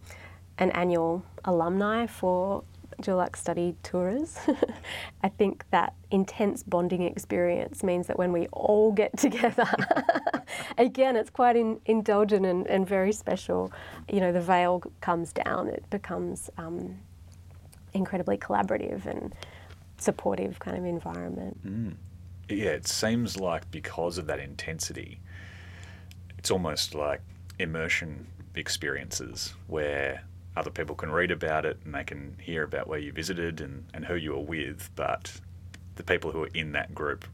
[0.58, 2.62] an annual alumni for
[3.02, 4.38] Dulux Study Tours.
[5.22, 9.68] I think that intense bonding experience means that when we all get together,
[10.78, 13.70] again, it's quite in, indulgent and, and, very special.
[14.10, 16.96] You know, the veil comes down, it becomes um,
[17.96, 19.34] incredibly collaborative and
[19.98, 21.66] supportive kind of environment.
[21.66, 21.94] Mm.
[22.48, 25.20] Yeah, it seems like because of that intensity,
[26.38, 27.20] it's almost like
[27.58, 30.22] immersion experiences where
[30.56, 33.84] other people can read about it and they can hear about where you visited and,
[33.92, 35.32] and who you were with, but
[35.96, 37.26] the people who are in that group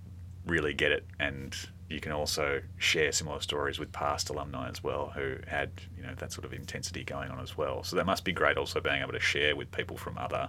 [0.46, 1.56] really get it and
[1.92, 6.14] you can also share similar stories with past alumni as well who had you know
[6.16, 7.84] that sort of intensity going on as well.
[7.84, 10.48] So that must be great also being able to share with people from other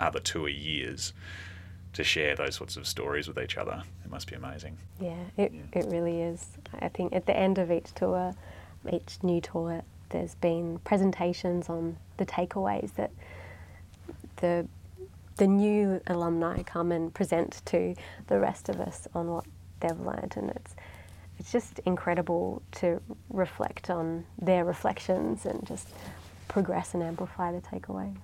[0.00, 1.12] other tour years
[1.92, 3.82] to share those sorts of stories with each other.
[4.04, 4.76] It must be amazing.
[5.00, 5.80] Yeah, it, yeah.
[5.80, 6.48] it really is.
[6.80, 8.34] I think at the end of each tour,
[8.90, 13.12] each new tour, there's been presentations on the takeaways that
[14.36, 14.66] the
[15.36, 17.94] the new alumni come and present to
[18.28, 19.44] the rest of us on what
[19.80, 20.74] they've learned, and it's
[21.38, 25.88] it's just incredible to reflect on their reflections and just
[26.48, 28.16] progress and amplify the takeaway.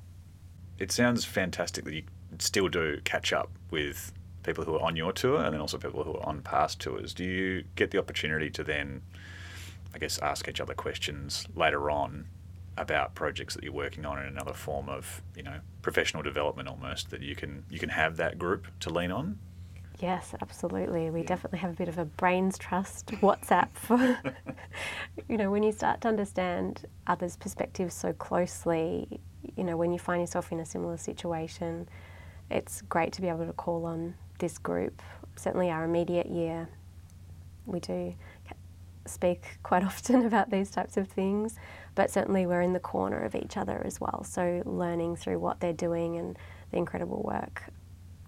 [0.79, 2.05] It sounds fantastic that you
[2.39, 6.05] still do catch up with people who are on your tour and then also people
[6.05, 7.13] who are on past tours.
[7.13, 9.03] Do you get the opportunity to then,
[9.95, 12.27] I guess, ask each other questions later on
[12.77, 17.11] about projects that you're working on in another form of, you know, professional development almost
[17.11, 19.39] that you can you can have that group to lean on?
[20.01, 21.11] Yes, absolutely.
[21.11, 23.99] We definitely have a bit of a brains trust WhatsApp for,
[25.29, 29.21] you know, when you start to understand others' perspectives so closely,
[29.57, 31.89] you know, when you find yourself in a similar situation,
[32.51, 35.03] it's great to be able to call on this group.
[35.37, 36.69] Certainly, our immediate year,
[37.67, 38.15] we do
[39.07, 41.57] speak quite often about these types of things,
[41.95, 44.25] but certainly we're in the corner of each other as well.
[44.25, 46.39] So, learning through what they're doing and
[46.71, 47.65] the incredible work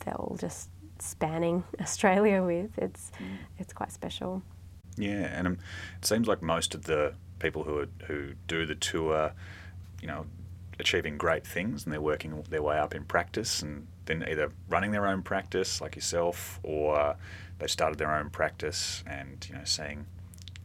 [0.04, 0.68] they're all just
[1.02, 3.36] spanning Australia with, it's, mm.
[3.58, 4.42] it's quite special.
[4.96, 5.58] Yeah, and um,
[5.98, 9.32] it seems like most of the people who are, who do the tour,
[10.00, 10.26] you know,
[10.78, 14.90] achieving great things and they're working their way up in practice and then either running
[14.90, 17.16] their own practice like yourself or
[17.58, 20.06] they started their own practice and you know seeing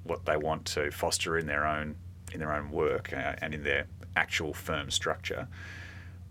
[0.04, 1.96] what they want to foster in their own
[2.34, 5.48] in their own work uh, and in their actual firm structure.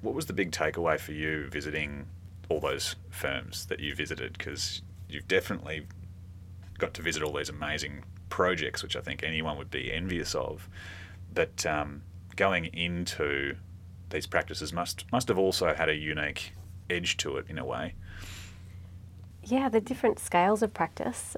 [0.02, 2.06] What was the big takeaway for you visiting
[2.48, 4.36] all those firms that you visited?
[4.38, 5.86] Because you've definitely
[6.78, 10.68] got to visit all these amazing projects, which I think anyone would be envious of.
[11.32, 12.02] But um,
[12.34, 13.56] going into
[14.10, 16.52] these practices must must have also had a unique
[16.88, 17.94] edge to it in a way.
[19.42, 21.36] Yeah, the different scales of practice.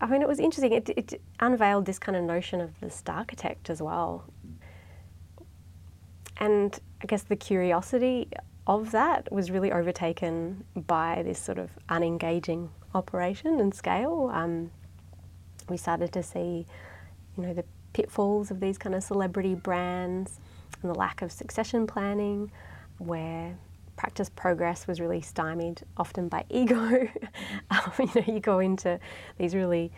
[0.00, 0.72] I mean, it was interesting.
[0.72, 4.24] It, it unveiled this kind of notion of the architect as well.
[6.38, 8.28] And I guess the curiosity
[8.66, 14.30] of that was really overtaken by this sort of unengaging operation and scale.
[14.32, 14.70] Um,
[15.68, 16.66] we started to see,
[17.36, 20.38] you know, the pitfalls of these kind of celebrity brands
[20.80, 22.50] and the lack of succession planning,
[22.98, 23.56] where
[23.96, 27.08] practice progress was really stymied often by ego.
[27.70, 28.98] um, you know, you go into
[29.38, 29.92] these really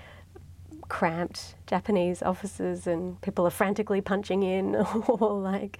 [0.88, 4.74] cramped Japanese offices and people are frantically punching in,
[5.09, 5.79] or like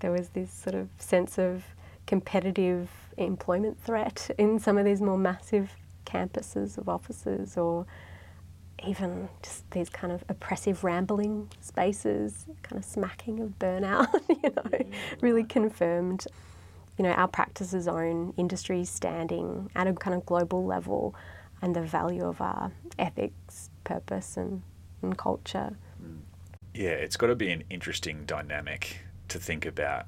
[0.00, 1.64] there was this sort of sense of
[2.12, 7.86] competitive employment threat in some of these more massive campuses of offices, or
[8.86, 14.90] even just these kind of oppressive rambling spaces, kind of smacking of burnout, you know,
[15.22, 16.26] really confirmed
[16.98, 21.14] you know, our practice's own industry standing at a kind of global level
[21.62, 24.60] and the value of our ethics, purpose, and,
[25.00, 25.74] and culture.
[26.04, 26.18] Mm.
[26.74, 28.98] Yeah, it's got to be an interesting dynamic
[29.28, 30.04] to think about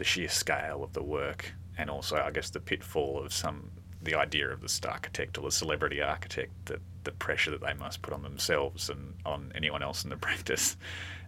[0.00, 3.70] the sheer scale of the work and also, I guess, the pitfall of some
[4.02, 7.74] the idea of the star architect or the celebrity architect, that the pressure that they
[7.74, 10.78] must put on themselves and on anyone else in the practice,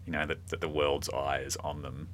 [0.06, 2.08] you know, that, that the world's eye is on them.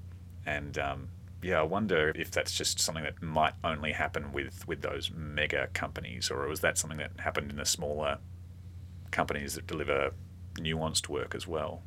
[0.46, 1.08] And um,
[1.42, 5.68] yeah, I wonder if that's just something that might only happen with, with those mega
[5.74, 8.18] companies, or was that something that happened in the smaller
[9.12, 10.10] companies that deliver
[10.54, 11.82] nuanced work as well?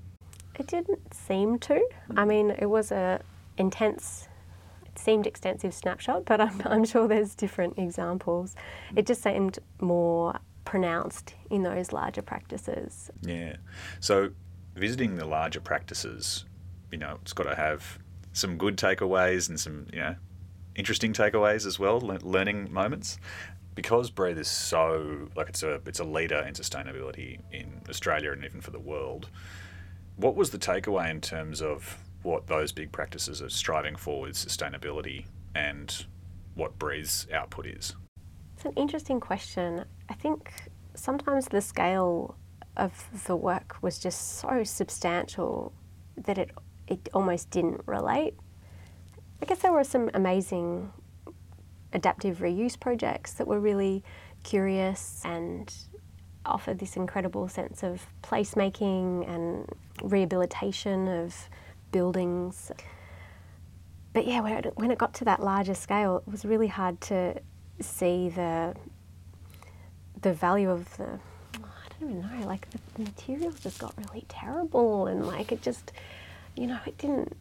[0.58, 1.86] It didn't seem to.
[2.16, 3.20] I mean, it was a
[3.58, 4.30] intense,
[4.96, 8.56] seemed extensive snapshot, but I'm, I'm sure there's different examples.
[8.96, 13.12] It just seemed more pronounced in those larger practices.
[13.22, 13.58] Yeah.
[14.00, 14.32] So
[14.76, 16.46] visiting the larger practices,
[16.92, 18.00] you know, it's got to have
[18.34, 20.16] some good takeaways and some you know
[20.76, 23.18] interesting takeaways as well, le- learning moments.
[23.74, 28.44] Because Breathe is so like it's a it's a leader in sustainability in Australia and
[28.44, 29.30] even for the world.
[30.18, 34.36] What was the takeaway in terms of what those big practices are striving for with
[34.36, 36.06] sustainability and
[36.56, 37.96] what Breathe's output is?
[38.56, 39.86] It's an interesting question.
[40.10, 40.52] I think
[40.94, 42.36] sometimes the scale
[42.78, 45.74] of the work was just so substantial
[46.16, 46.52] that it
[46.88, 48.36] it almost didn't relate.
[49.42, 50.92] I guess there were some amazing
[51.94, 54.04] adaptive reuse projects that were really
[54.44, 55.74] curious and
[56.46, 59.68] offered this incredible sense of placemaking and
[60.04, 61.50] rehabilitation of
[61.92, 62.72] buildings.
[64.14, 64.42] But yeah,
[64.76, 67.42] when it got to that larger scale, it was really hard to
[67.80, 68.76] see the
[70.22, 71.20] the value of the
[71.56, 75.92] I don't even know, like the materials just got really terrible and like it just
[76.56, 77.36] you know, it didn't,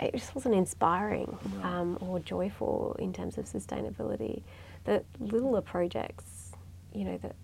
[0.00, 4.42] it just wasn't inspiring um, or joyful in terms of sustainability.
[4.84, 6.52] The littler projects,
[6.92, 7.36] you know, that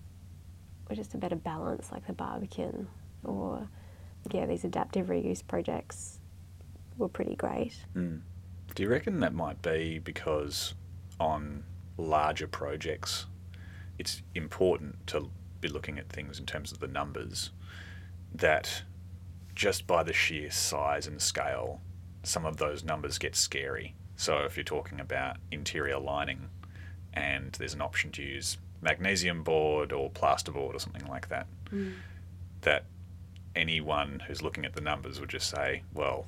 [0.89, 2.89] were just a better balance, like the Barbican
[3.24, 3.68] or,
[4.31, 6.18] yeah, these adaptive reuse projects
[7.01, 7.74] were pretty great.
[7.96, 8.20] Mm.
[8.74, 10.74] Do you reckon that might be because
[11.18, 11.64] on
[11.96, 13.26] larger projects,
[13.98, 15.30] it's important to
[15.61, 17.51] be looking at things in terms of the numbers
[18.34, 18.82] that
[19.55, 21.80] just by the sheer size and scale,
[22.22, 23.94] some of those numbers get scary.
[24.16, 26.48] So if you're talking about interior lining
[27.12, 31.94] and there's an option to use magnesium board or plasterboard or something like that, mm.
[32.62, 32.84] that
[33.55, 36.26] anyone who's looking at the numbers would just say, well,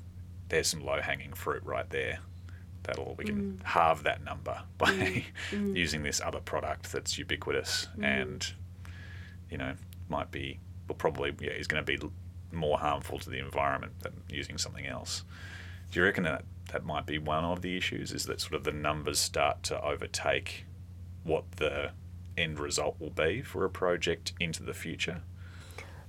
[0.52, 2.18] there's some low hanging fruit right there.
[2.82, 3.62] That'll we can mm.
[3.64, 5.24] halve that number by mm.
[5.50, 5.76] mm.
[5.76, 8.04] using this other product that's ubiquitous mm.
[8.04, 8.52] and
[9.50, 9.72] you know
[10.08, 12.06] might be well probably yeah is going to be
[12.50, 15.24] more harmful to the environment than using something else.
[15.90, 18.12] Do you reckon that that might be one of the issues?
[18.12, 20.66] Is that sort of the numbers start to overtake
[21.24, 21.92] what the
[22.36, 25.22] end result will be for a project into the future?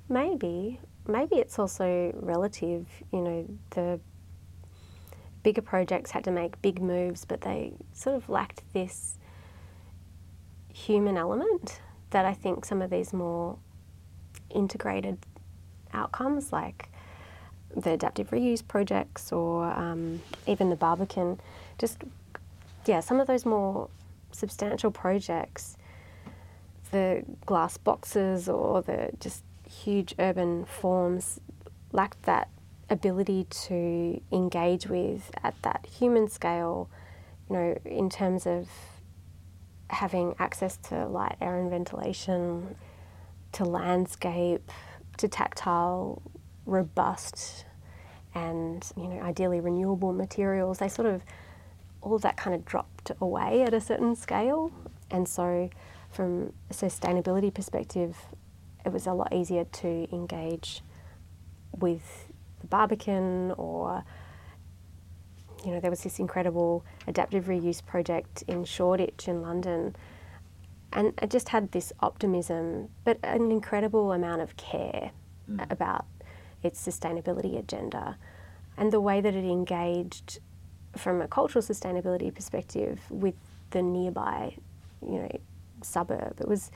[0.10, 0.82] Maybe.
[1.08, 2.88] Maybe it's also relative.
[3.14, 4.00] You know, the
[5.44, 9.18] bigger projects had to make big moves, but they sort of lacked this
[10.74, 13.58] human element that I think some of these more
[14.50, 15.18] integrated
[15.94, 16.89] outcomes, like
[17.76, 21.39] the adaptive reuse projects or um, even the Barbican,
[21.78, 21.98] just
[22.86, 23.89] yeah, some of those more
[24.32, 25.78] substantial projects,
[26.91, 31.39] the glass boxes or the just huge urban forms
[31.91, 32.50] lacked that
[32.90, 36.90] ability to engage with at that human scale,
[37.50, 38.68] you know, in terms of
[39.90, 42.76] having access to light, air, and ventilation,
[43.54, 44.72] to landscape,
[45.18, 46.22] to tactile,
[46.66, 47.66] robust,
[48.34, 50.80] and you know, ideally renewable materials.
[50.80, 51.24] They sort of
[52.02, 54.72] all of that kind of dropped away at a certain scale,
[55.12, 55.70] and so
[56.10, 58.18] from a sustainability perspective,
[58.86, 60.82] it was a lot easier to engage
[61.72, 62.22] with
[62.74, 64.03] Barbican or
[65.63, 69.95] you know, there was this incredible adaptive reuse project in Shoreditch in London.
[70.91, 75.11] And it just had this optimism, but an incredible amount of care
[75.49, 75.71] mm.
[75.71, 76.05] about
[76.63, 78.17] its sustainability agenda
[78.76, 80.39] and the way that it engaged
[80.97, 83.36] from a cultural sustainability perspective with
[83.69, 84.55] the nearby,
[85.07, 85.39] you know,
[85.84, 86.41] suburb.
[86.41, 86.71] It was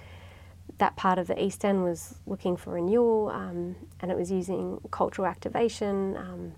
[0.77, 4.79] that part of the East End was looking for renewal, um, and it was using
[4.91, 6.53] cultural activation um,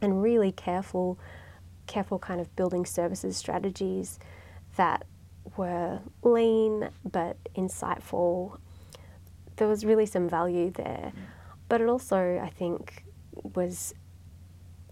[0.00, 1.18] and really careful,
[1.86, 4.18] careful kind of building services strategies
[4.76, 5.04] that
[5.56, 8.58] were lean but insightful.
[9.56, 11.12] There was really some value there,
[11.68, 13.04] but it also, I think,
[13.54, 13.94] was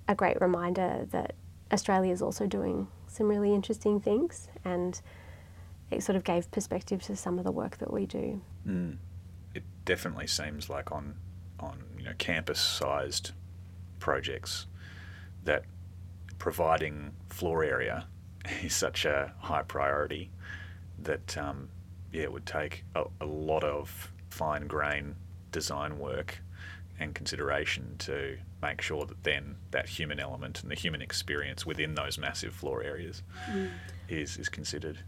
[0.08, 1.34] a great reminder that
[1.72, 5.00] Australia is also doing some really interesting things and
[5.92, 8.40] it sort of gave perspective to some of the work that we do.
[8.66, 8.96] Mm.
[9.54, 11.14] It definitely seems like on
[11.60, 13.32] on you know campus sized
[14.00, 14.66] projects
[15.44, 15.64] that
[16.38, 18.06] providing floor area
[18.62, 20.30] is such a high priority
[20.98, 21.68] that um,
[22.12, 25.14] yeah it would take a, a lot of fine grain
[25.52, 26.40] design work
[26.98, 31.94] and consideration to make sure that then that human element and the human experience within
[31.94, 33.70] those massive floor areas mm.
[34.08, 34.98] is is considered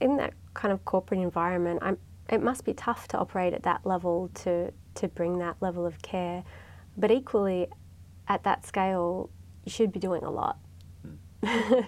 [0.00, 1.98] in that kind of corporate environment, I'm,
[2.28, 6.00] it must be tough to operate at that level to, to bring that level of
[6.02, 6.42] care.
[6.96, 7.68] But equally,
[8.28, 9.30] at that scale,
[9.64, 10.58] you should be doing a lot.
[11.42, 11.86] Mm.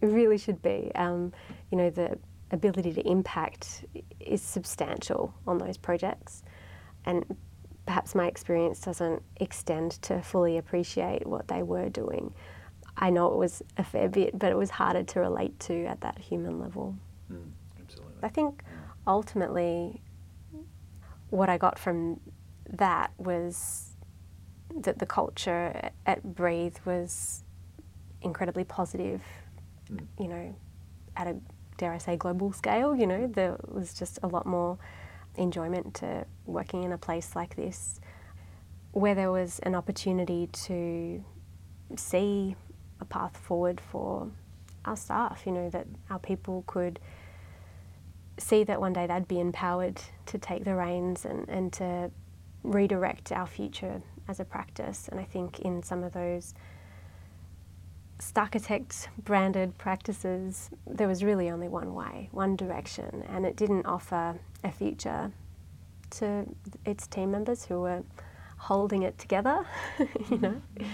[0.00, 0.90] it really should be.
[0.96, 1.32] Um,
[1.70, 2.18] you know, the
[2.50, 3.84] ability to impact
[4.18, 6.42] is substantial on those projects.
[7.04, 7.24] And
[7.86, 12.34] perhaps my experience doesn't extend to fully appreciate what they were doing.
[13.00, 16.02] I know it was a fair bit, but it was harder to relate to at
[16.02, 16.94] that human level.
[17.32, 18.14] Mm, absolutely.
[18.22, 18.62] I think
[19.06, 20.02] ultimately
[21.30, 22.20] what I got from
[22.68, 23.90] that was
[24.76, 27.42] that the culture at Breathe was
[28.20, 29.22] incredibly positive,
[29.90, 30.06] mm.
[30.18, 30.54] you know,
[31.16, 31.36] at a,
[31.78, 32.94] dare I say, global scale.
[32.94, 34.78] You know, there was just a lot more
[35.36, 37.98] enjoyment to working in a place like this
[38.92, 41.24] where there was an opportunity to
[41.96, 42.56] see
[43.00, 44.28] a path forward for
[44.84, 46.98] our staff, you know, that our people could
[48.38, 52.10] see that one day they'd be empowered to take the reins and, and to
[52.62, 55.08] redirect our future as a practice.
[55.08, 56.54] And I think in some of those
[58.18, 64.38] Starchitect branded practices, there was really only one way, one direction, and it didn't offer
[64.62, 65.32] a future
[66.10, 66.44] to
[66.84, 68.02] its team members who were
[68.58, 69.64] holding it together,
[69.98, 70.60] you know.
[70.78, 70.84] Mm-hmm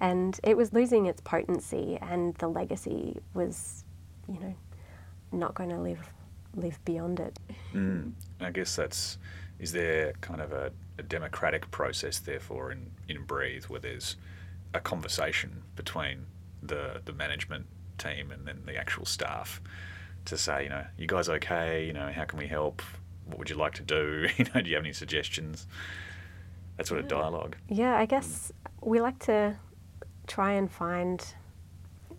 [0.00, 3.84] and it was losing its potency, and the legacy was,
[4.28, 4.54] you know,
[5.32, 6.00] not going to live
[6.54, 7.38] live beyond it.
[7.74, 8.12] Mm.
[8.40, 9.18] I guess that's
[9.58, 14.16] is there kind of a, a, democratic process therefore in, in Breathe where there's
[14.74, 16.26] a conversation between
[16.62, 17.66] the the management
[17.98, 19.60] team and then the actual staff
[20.26, 21.86] to say, you know, you guys okay?
[21.86, 22.82] You know, how can we help?
[23.26, 24.28] What would you like to do?
[24.36, 25.66] You know, do you have any suggestions?
[26.76, 27.56] That sort of dialogue.
[27.68, 29.56] Yeah, I guess we like to
[30.26, 31.24] try and find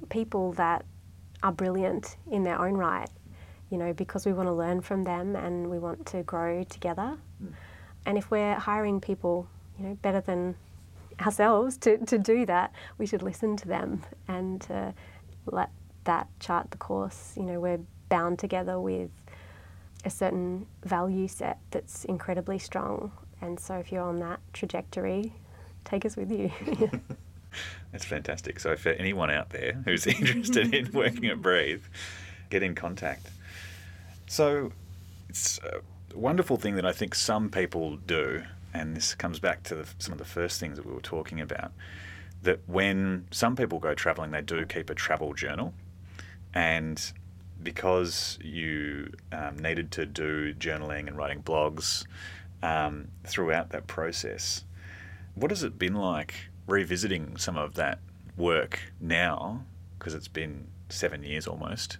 [0.10, 0.86] people that
[1.44, 3.10] are brilliant in their own right,
[3.70, 7.18] you know, because we want to learn from them and we want to grow together.
[8.06, 9.48] And if we're hiring people,
[9.78, 10.56] you know, better than
[11.22, 14.92] ourselves to, to do that, we should listen to them and uh,
[15.46, 15.70] let
[16.06, 17.34] that chart the course.
[17.36, 17.80] You know, we're
[18.10, 19.12] bound together with
[20.06, 23.12] a certain value set that's incredibly strong.
[23.42, 25.34] And so if you're on that trajectory,
[25.84, 26.52] take us with you.
[27.92, 28.60] That's fantastic.
[28.60, 31.84] So, for anyone out there who's interested in working at Breathe,
[32.50, 33.30] get in contact.
[34.28, 34.72] So,
[35.30, 35.82] it's a
[36.18, 38.44] wonderful thing that I think some people do,
[38.74, 41.42] and this comes back to the, some of the first things that we were talking
[41.42, 41.72] about.
[42.44, 45.74] That when some people go traveling, they do keep a travel journal,
[46.54, 47.02] and
[47.62, 52.06] because you um, needed to do journaling and writing blogs
[52.62, 54.64] um, throughout that process,
[55.36, 56.36] what has it been like
[56.68, 58.00] revisiting some of that
[58.36, 59.64] work now?
[59.98, 61.98] Because it's been seven years almost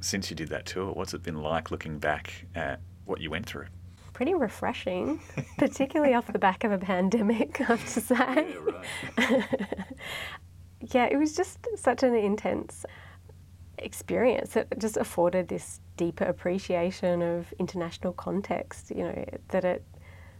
[0.00, 0.92] since you did that tour.
[0.92, 3.66] What's it been like looking back at what you went through?
[4.12, 5.20] Pretty refreshing,
[5.58, 8.56] particularly off the back of a pandemic, I have to say.
[10.92, 12.84] yeah, it was just such an intense
[13.78, 14.56] experience.
[14.56, 19.84] It just afforded this deeper appreciation of international context, you know, that it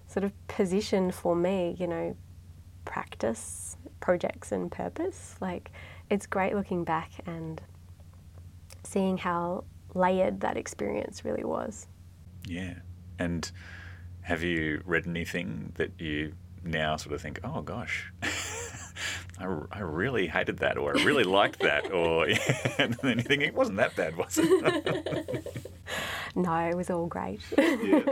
[0.09, 2.17] sort of positioned for me, you know,
[2.89, 5.36] practice, projects, and purpose.
[5.41, 5.70] Like,
[6.11, 7.61] it's great looking back and
[8.82, 9.64] seeing how
[9.95, 11.86] layered that experience really was.
[12.47, 12.74] Yeah.
[13.18, 13.49] And
[14.22, 16.32] have you read anything that you
[16.64, 18.12] now sort of think, oh gosh,
[19.39, 22.39] I, I really hated that, or I really liked that, or yeah,
[22.78, 25.47] and then you think it wasn't that bad, was it?
[26.34, 27.41] no, it was all great.
[27.57, 28.03] yeah.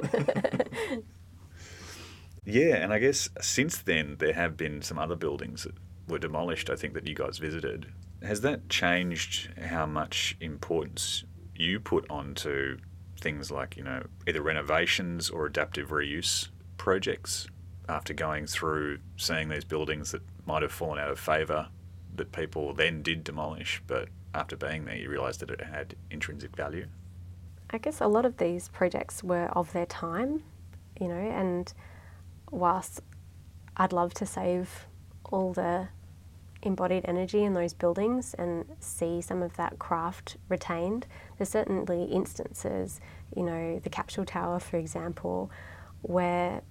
[2.46, 5.74] Yeah, and I guess since then there have been some other buildings that
[6.08, 6.70] were demolished.
[6.70, 7.92] I think that you guys visited.
[8.22, 11.24] Has that changed how much importance
[11.54, 12.78] you put onto
[13.20, 17.46] things like you know either renovations or adaptive reuse projects
[17.88, 21.68] after going through seeing these buildings that might have fallen out of favour
[22.14, 26.54] that people then did demolish, but after being there, you realised that it had intrinsic
[26.56, 26.86] value?
[27.70, 30.42] I guess a lot of these projects were of their time,
[31.00, 31.72] you know, and
[32.50, 33.00] whilst
[33.76, 34.86] I'd love to save
[35.24, 35.88] all the
[36.62, 41.06] embodied energy in those buildings and see some of that craft retained,
[41.38, 43.00] there's certainly instances,
[43.34, 45.50] you know, the Capsule Tower, for example,
[46.02, 46.62] where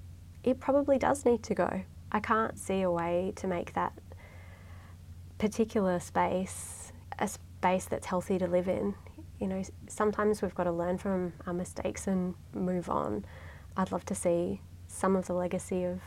[0.44, 1.84] it probably does need to go.
[2.12, 3.94] I can't see a way to make that
[5.38, 8.96] particular space a space that's healthy to live in.
[9.40, 13.26] You know, sometimes we've got to learn from our mistakes and move on.
[13.78, 14.62] I'd love to see
[14.96, 16.00] some of the legacy of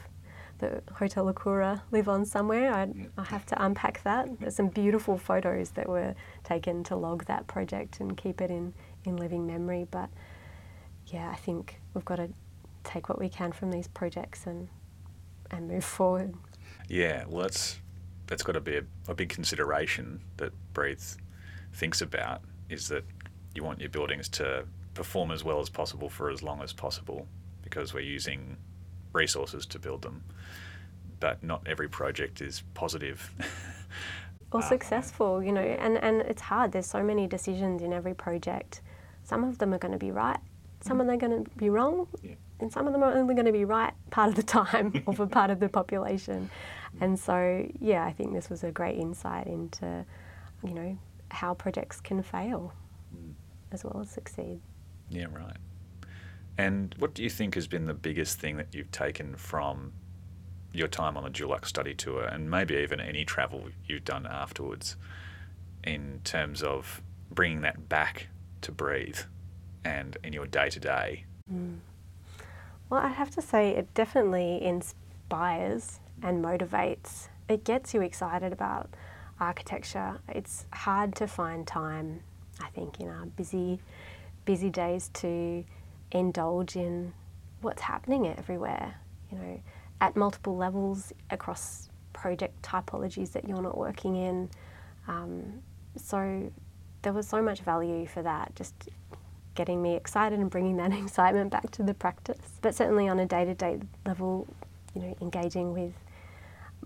[0.59, 2.73] the Hotel Okura live on somewhere.
[2.73, 4.41] I, I have to unpack that.
[4.41, 8.75] There's some beautiful photos that were taken to log that project and keep it in,
[9.05, 9.87] in living memory.
[9.91, 10.11] But
[11.07, 12.31] yeah, I think we've got to
[12.85, 14.69] take what we can from these projects and
[15.51, 16.35] and move forward.
[16.89, 17.79] Yeah, well, that's
[18.27, 21.01] that's got to be a, a big consideration that Breathe
[21.73, 23.05] thinks about is that
[23.55, 27.27] you want your buildings to perform as well as possible for as long as possible
[27.63, 28.57] because we're using
[29.13, 30.25] resources to build them.
[31.21, 33.33] But not every project is positive.
[34.53, 36.73] or um, successful, you know, and, and it's hard.
[36.73, 38.83] There's so many decisions in every project.
[39.25, 40.39] Some of them are going to be right,
[40.81, 42.35] some of them are going to be wrong, yeah.
[42.61, 45.15] and some of them are only going to be right part of the time or
[45.15, 46.51] for part of the population.
[47.01, 50.05] And so, yeah, I think this was a great insight into,
[50.65, 50.99] you know,
[51.31, 52.73] how projects can fail
[53.15, 53.35] mm.
[53.71, 54.61] as well as succeed.
[55.11, 55.57] Yeah, right.
[56.59, 59.93] And what do you think has been the biggest thing that you've taken from
[60.73, 64.97] your time on the Dulux study tour and maybe even any travel you've done afterwards
[65.85, 67.01] in terms of
[67.31, 68.27] bringing that back
[68.63, 69.21] to Breathe
[69.85, 71.25] and in your day to day?
[72.91, 77.29] Well, I have to say, it definitely inspires and motivates.
[77.49, 78.91] It gets you excited about
[79.39, 80.19] architecture.
[80.29, 82.21] It's hard to find time,
[82.61, 83.79] I think, in our busy,
[84.45, 85.65] busy days to
[86.13, 87.13] indulge in
[87.61, 88.95] what's happening everywhere,
[89.31, 89.61] you know,
[90.01, 94.51] at multiple levels across project typologies that you're not working in.
[95.07, 95.63] Um,
[95.97, 96.51] so
[97.03, 98.75] there was so much value for that, just
[99.55, 102.59] getting me excited and bringing that excitement back to the practice.
[102.63, 104.47] But certainly on a day to day level,
[104.95, 105.93] you know, engaging with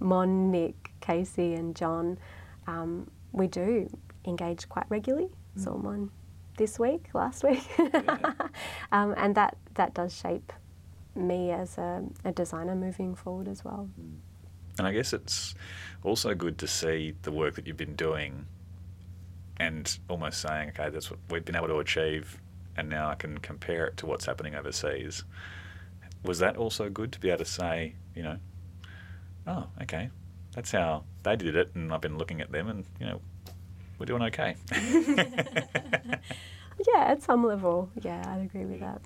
[0.00, 2.18] Mon, Nick, Casey, and John,
[2.66, 3.88] um, we do
[4.24, 5.28] engage quite regularly.
[5.56, 6.10] So one
[6.62, 7.66] this week, last week,
[8.92, 10.52] um, and that that does shape
[11.16, 13.88] me as a, a designer moving forward as well.
[14.78, 15.56] And I guess it's
[16.04, 18.46] also good to see the work that you've been doing
[19.58, 22.40] and almost saying, okay, that's what we've been able to achieve,
[22.76, 25.24] and now I can compare it to what's happening overseas.
[26.24, 28.38] Was that also good to be able to say, you know,
[29.48, 30.10] oh, okay,
[30.54, 33.20] that's how they did it, and I've been looking at them, and, you know,
[33.98, 34.56] we're doing okay.
[36.94, 39.02] Yeah, at some level, yeah, I'd agree with that.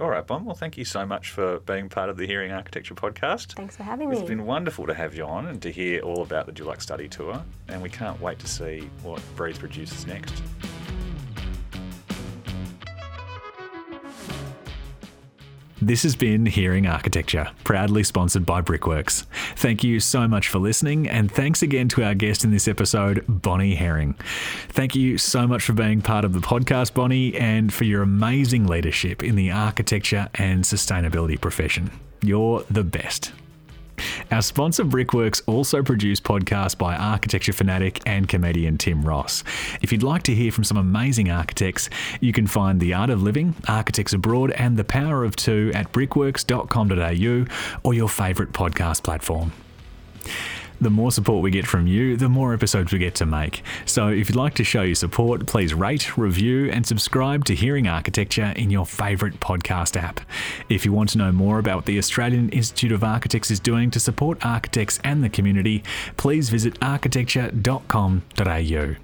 [0.00, 0.46] All right, Bon.
[0.46, 3.52] Well, thank you so much for being part of the Hearing Architecture podcast.
[3.54, 4.28] Thanks for having It's me.
[4.28, 7.42] been wonderful to have you on and to hear all about the Dulux Study Tour,
[7.68, 10.32] and we can't wait to see what Breathe produces next.
[15.84, 19.26] This has been Hearing Architecture, proudly sponsored by Brickworks.
[19.56, 23.24] Thank you so much for listening, and thanks again to our guest in this episode,
[23.26, 24.14] Bonnie Herring.
[24.68, 28.68] Thank you so much for being part of the podcast, Bonnie, and for your amazing
[28.68, 31.90] leadership in the architecture and sustainability profession.
[32.22, 33.32] You're the best.
[34.32, 39.44] Our sponsor Brickworks also produce podcasts by architecture fanatic and comedian Tim Ross.
[39.82, 43.22] If you'd like to hear from some amazing architects, you can find The Art of
[43.22, 47.44] Living, Architects Abroad, and The Power of Two at brickworks.com.au
[47.82, 49.52] or your favourite podcast platform.
[50.82, 53.62] The more support we get from you, the more episodes we get to make.
[53.86, 57.86] So if you'd like to show your support, please rate, review, and subscribe to Hearing
[57.86, 60.18] Architecture in your favourite podcast app.
[60.68, 63.92] If you want to know more about what the Australian Institute of Architects is doing
[63.92, 65.84] to support architects and the community,
[66.16, 68.96] please visit architecture.com.au.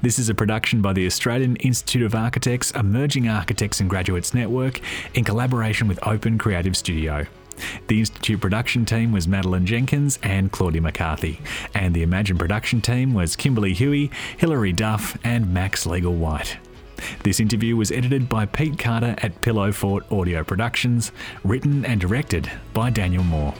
[0.00, 4.80] This is a production by the Australian Institute of Architects Emerging Architects and Graduates Network
[5.12, 7.26] in collaboration with Open Creative Studio.
[7.88, 11.40] The Institute production team was Madeline Jenkins and Claudia McCarthy,
[11.74, 16.58] and the Imagine production team was Kimberly Huey, Hilary Duff, and Max Legal White.
[17.22, 21.12] This interview was edited by Pete Carter at Pillow Fort Audio Productions,
[21.44, 23.54] written and directed by Daniel Moore.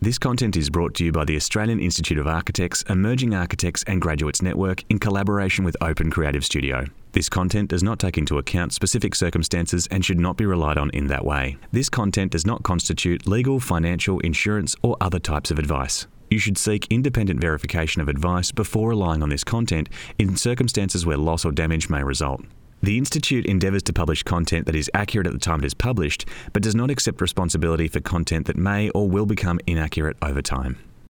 [0.00, 4.02] This content is brought to you by the Australian Institute of Architects, Emerging Architects and
[4.02, 6.84] Graduates Network in collaboration with Open Creative Studio.
[7.14, 10.90] This content does not take into account specific circumstances and should not be relied on
[10.90, 11.56] in that way.
[11.70, 16.08] This content does not constitute legal, financial, insurance, or other types of advice.
[16.28, 19.88] You should seek independent verification of advice before relying on this content
[20.18, 22.44] in circumstances where loss or damage may result.
[22.82, 26.26] The Institute endeavours to publish content that is accurate at the time it is published,
[26.52, 30.78] but does not accept responsibility for content that may or will become inaccurate over time.